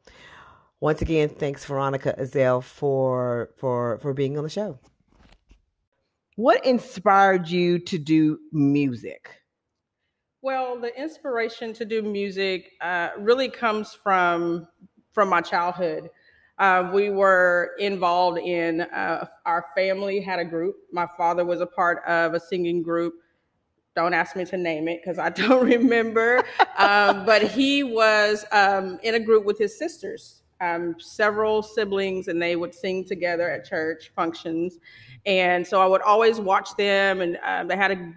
Once 0.80 1.02
again, 1.02 1.28
thanks 1.28 1.64
Veronica 1.64 2.14
Azell 2.18 2.62
for 2.62 3.50
for 3.56 3.98
for 3.98 4.14
being 4.14 4.36
on 4.38 4.44
the 4.44 4.50
show. 4.50 4.78
What 6.36 6.64
inspired 6.64 7.48
you 7.48 7.80
to 7.80 7.98
do 7.98 8.38
music? 8.52 9.28
Well, 10.40 10.78
the 10.78 10.96
inspiration 10.96 11.72
to 11.74 11.84
do 11.84 12.00
music 12.00 12.72
uh, 12.80 13.08
really 13.18 13.48
comes 13.48 13.92
from 13.92 14.68
from 15.12 15.28
my 15.28 15.40
childhood. 15.40 16.10
Uh, 16.58 16.90
we 16.92 17.10
were 17.10 17.72
involved 17.78 18.38
in 18.38 18.82
uh, 18.82 19.26
our 19.46 19.66
family 19.76 20.20
had 20.20 20.38
a 20.38 20.44
group. 20.44 20.76
My 20.92 21.06
father 21.16 21.44
was 21.44 21.60
a 21.60 21.66
part 21.66 22.04
of 22.06 22.34
a 22.34 22.40
singing 22.40 22.82
group. 22.82 23.14
Don't 23.96 24.14
ask 24.14 24.36
me 24.36 24.44
to 24.44 24.56
name 24.56 24.86
it 24.86 25.00
because 25.02 25.18
I 25.18 25.28
don't 25.42 25.66
remember. 25.66 26.44
um, 26.76 27.24
but 27.26 27.42
he 27.42 27.82
was 27.82 28.44
um, 28.52 29.00
in 29.02 29.16
a 29.16 29.20
group 29.20 29.44
with 29.44 29.58
his 29.58 29.76
sisters, 29.76 30.42
um, 30.60 30.96
several 30.98 31.62
siblings, 31.62 32.28
and 32.28 32.40
they 32.40 32.56
would 32.56 32.74
sing 32.74 33.04
together 33.04 33.50
at 33.50 33.64
church 33.64 34.10
functions. 34.14 34.78
And 35.26 35.66
so 35.66 35.80
I 35.80 35.86
would 35.86 36.02
always 36.02 36.40
watch 36.40 36.76
them, 36.76 37.20
and 37.20 37.38
uh, 37.44 37.64
they 37.64 37.76
had 37.76 37.90
a 37.90 38.12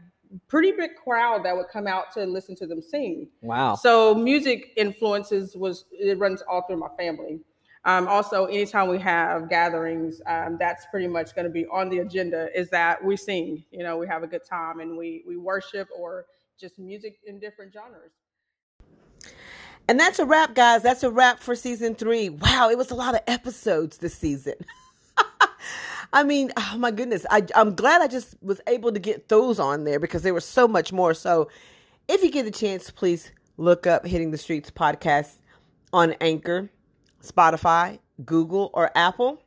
pretty 0.48 0.72
big 0.72 0.92
crowd 0.96 1.44
that 1.46 1.56
would 1.56 1.68
come 1.72 1.88
out 1.88 2.12
to 2.14 2.26
listen 2.26 2.56
to 2.56 2.68
them 2.68 2.82
sing. 2.82 3.28
Wow. 3.42 3.76
So 3.76 4.16
music 4.16 4.72
influences 4.78 5.56
was 5.56 5.86
it 5.92 6.18
runs 6.20 6.42
all 6.44 6.62
through 6.64 6.78
my 6.78 6.90
family. 6.98 7.40
Um, 7.84 8.08
also, 8.08 8.46
anytime 8.46 8.90
we 8.90 9.00
have 9.00 9.50
gatherings, 9.50 10.22
um, 10.28 10.58
that's 10.60 10.86
pretty 10.92 11.08
much 11.08 11.34
going 11.34 11.46
to 11.46 11.52
be 11.52 11.66
on 11.66 11.90
the 11.90 12.00
agenda. 12.00 12.48
Is 12.56 12.70
that 12.70 13.04
we 13.04 13.18
sing, 13.18 13.64
you 13.72 13.84
know, 13.84 13.98
we 13.98 14.08
have 14.08 14.22
a 14.22 14.28
good 14.28 14.46
time 14.48 14.80
and 14.80 14.96
we 14.96 15.24
we 15.28 15.36
worship 15.36 15.88
or 15.98 16.26
just 16.60 16.78
music 16.78 17.18
in 17.26 17.40
different 17.40 17.74
genres. 17.74 18.12
And 19.92 20.00
that's 20.00 20.20
a 20.20 20.26
wrap, 20.26 20.56
guys. 20.56 20.84
That's 20.84 21.04
a 21.04 21.12
wrap 21.12 21.42
for 21.42 21.54
season 21.54 21.96
three. 21.96 22.30
Wow, 22.30 22.70
it 22.70 22.78
was 22.78 22.92
a 22.92 22.96
lot 22.96 23.14
of 23.14 23.20
episodes 23.28 23.98
this 23.98 24.16
season. 24.16 24.54
I 26.14 26.24
mean, 26.24 26.54
oh 26.56 26.78
my 26.78 26.92
goodness. 26.92 27.26
I, 27.30 27.46
I'm 27.56 27.76
glad 27.76 28.02
I 28.02 28.08
just 28.08 28.42
was 28.42 28.62
able 28.68 28.94
to 28.94 29.00
get 29.00 29.28
those 29.28 29.60
on 29.60 29.84
there 29.84 30.00
because 30.00 30.22
there 30.22 30.34
was 30.34 30.46
so 30.46 30.66
much 30.66 30.94
more. 30.94 31.14
So 31.14 31.50
if 32.08 32.24
you 32.24 32.32
get 32.32 32.46
a 32.46 32.52
chance, 32.52 32.90
please 32.90 33.34
look 33.58 33.86
up 33.86 34.06
Hitting 34.08 34.32
the 34.32 34.38
Streets 34.38 34.72
podcast 34.72 35.34
on 35.92 36.14
Anchor, 36.22 36.70
Spotify, 37.22 38.00
Google, 38.24 38.70
or 38.74 38.92
Apple, 38.96 39.44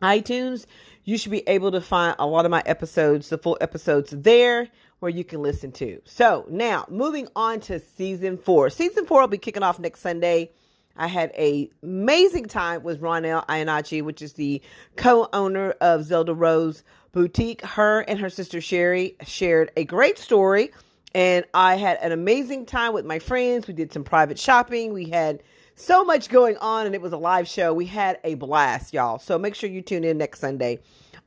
iTunes. 0.00 0.64
You 1.04 1.18
should 1.18 1.32
be 1.32 1.46
able 1.46 1.70
to 1.72 1.82
find 1.82 2.16
a 2.18 2.26
lot 2.26 2.46
of 2.46 2.50
my 2.50 2.62
episodes, 2.64 3.28
the 3.28 3.36
full 3.36 3.58
episodes 3.60 4.10
there 4.10 4.68
where 5.00 5.10
you 5.10 5.24
can 5.24 5.42
listen 5.42 5.72
to. 5.72 6.00
So 6.04 6.46
now 6.48 6.86
moving 6.88 7.28
on 7.36 7.60
to 7.60 7.80
season 7.80 8.36
four. 8.36 8.70
Season 8.70 9.06
four 9.06 9.20
will 9.20 9.28
be 9.28 9.38
kicking 9.38 9.62
off 9.62 9.78
next 9.78 10.00
Sunday. 10.00 10.50
I 10.96 11.08
had 11.08 11.30
a 11.36 11.70
amazing 11.82 12.46
time 12.46 12.82
with 12.82 13.02
Ronelle 13.02 13.46
Iannachi, 13.46 14.02
which 14.02 14.22
is 14.22 14.32
the 14.32 14.62
co-owner 14.96 15.72
of 15.80 16.04
Zelda 16.04 16.34
Rose 16.34 16.82
Boutique. 17.12 17.62
Her 17.62 18.00
and 18.00 18.18
her 18.18 18.30
sister 18.30 18.60
Sherry 18.60 19.16
shared 19.26 19.70
a 19.76 19.84
great 19.84 20.18
story, 20.18 20.72
and 21.14 21.44
I 21.52 21.76
had 21.76 21.98
an 22.00 22.12
amazing 22.12 22.64
time 22.64 22.94
with 22.94 23.04
my 23.04 23.18
friends. 23.18 23.66
We 23.66 23.74
did 23.74 23.92
some 23.92 24.04
private 24.04 24.38
shopping. 24.38 24.94
We 24.94 25.10
had 25.10 25.42
so 25.74 26.02
much 26.02 26.30
going 26.30 26.56
on, 26.56 26.86
and 26.86 26.94
it 26.94 27.02
was 27.02 27.12
a 27.12 27.18
live 27.18 27.46
show. 27.46 27.74
We 27.74 27.84
had 27.84 28.18
a 28.24 28.34
blast, 28.34 28.94
y'all. 28.94 29.18
So 29.18 29.38
make 29.38 29.54
sure 29.54 29.68
you 29.68 29.82
tune 29.82 30.04
in 30.04 30.16
next 30.16 30.40
Sunday. 30.40 30.78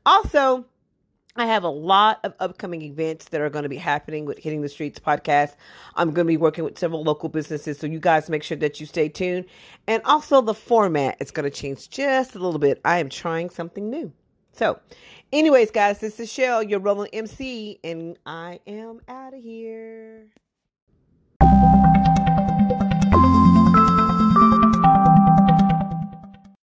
Also, 0.04 0.64
I 1.36 1.46
have 1.46 1.62
a 1.62 1.68
lot 1.68 2.18
of 2.24 2.34
upcoming 2.40 2.82
events 2.82 3.26
that 3.26 3.40
are 3.40 3.48
going 3.50 3.62
to 3.62 3.68
be 3.68 3.76
happening 3.76 4.24
with 4.24 4.38
Hitting 4.38 4.62
the 4.62 4.68
Streets 4.68 4.98
podcast. 4.98 5.54
I'm 5.94 6.08
going 6.12 6.26
to 6.26 6.30
be 6.30 6.36
working 6.36 6.64
with 6.64 6.76
several 6.76 7.04
local 7.04 7.28
businesses, 7.28 7.78
so 7.78 7.86
you 7.86 8.00
guys 8.00 8.28
make 8.28 8.42
sure 8.42 8.56
that 8.56 8.80
you 8.80 8.86
stay 8.86 9.08
tuned. 9.08 9.44
And 9.86 10.02
also, 10.04 10.40
the 10.40 10.54
format 10.54 11.16
is 11.20 11.30
going 11.30 11.48
to 11.48 11.56
change 11.56 11.88
just 11.88 12.34
a 12.34 12.40
little 12.40 12.58
bit. 12.58 12.80
I 12.84 12.98
am 12.98 13.08
trying 13.08 13.48
something 13.48 13.88
new. 13.88 14.12
So, 14.52 14.80
anyways, 15.32 15.70
guys, 15.70 16.00
this 16.00 16.18
is 16.18 16.32
Shell, 16.32 16.64
your 16.64 16.80
rolling 16.80 17.10
MC, 17.12 17.78
and 17.84 18.18
I 18.26 18.58
am 18.66 19.00
out 19.06 19.32
of 19.32 19.40
here. 19.40 20.26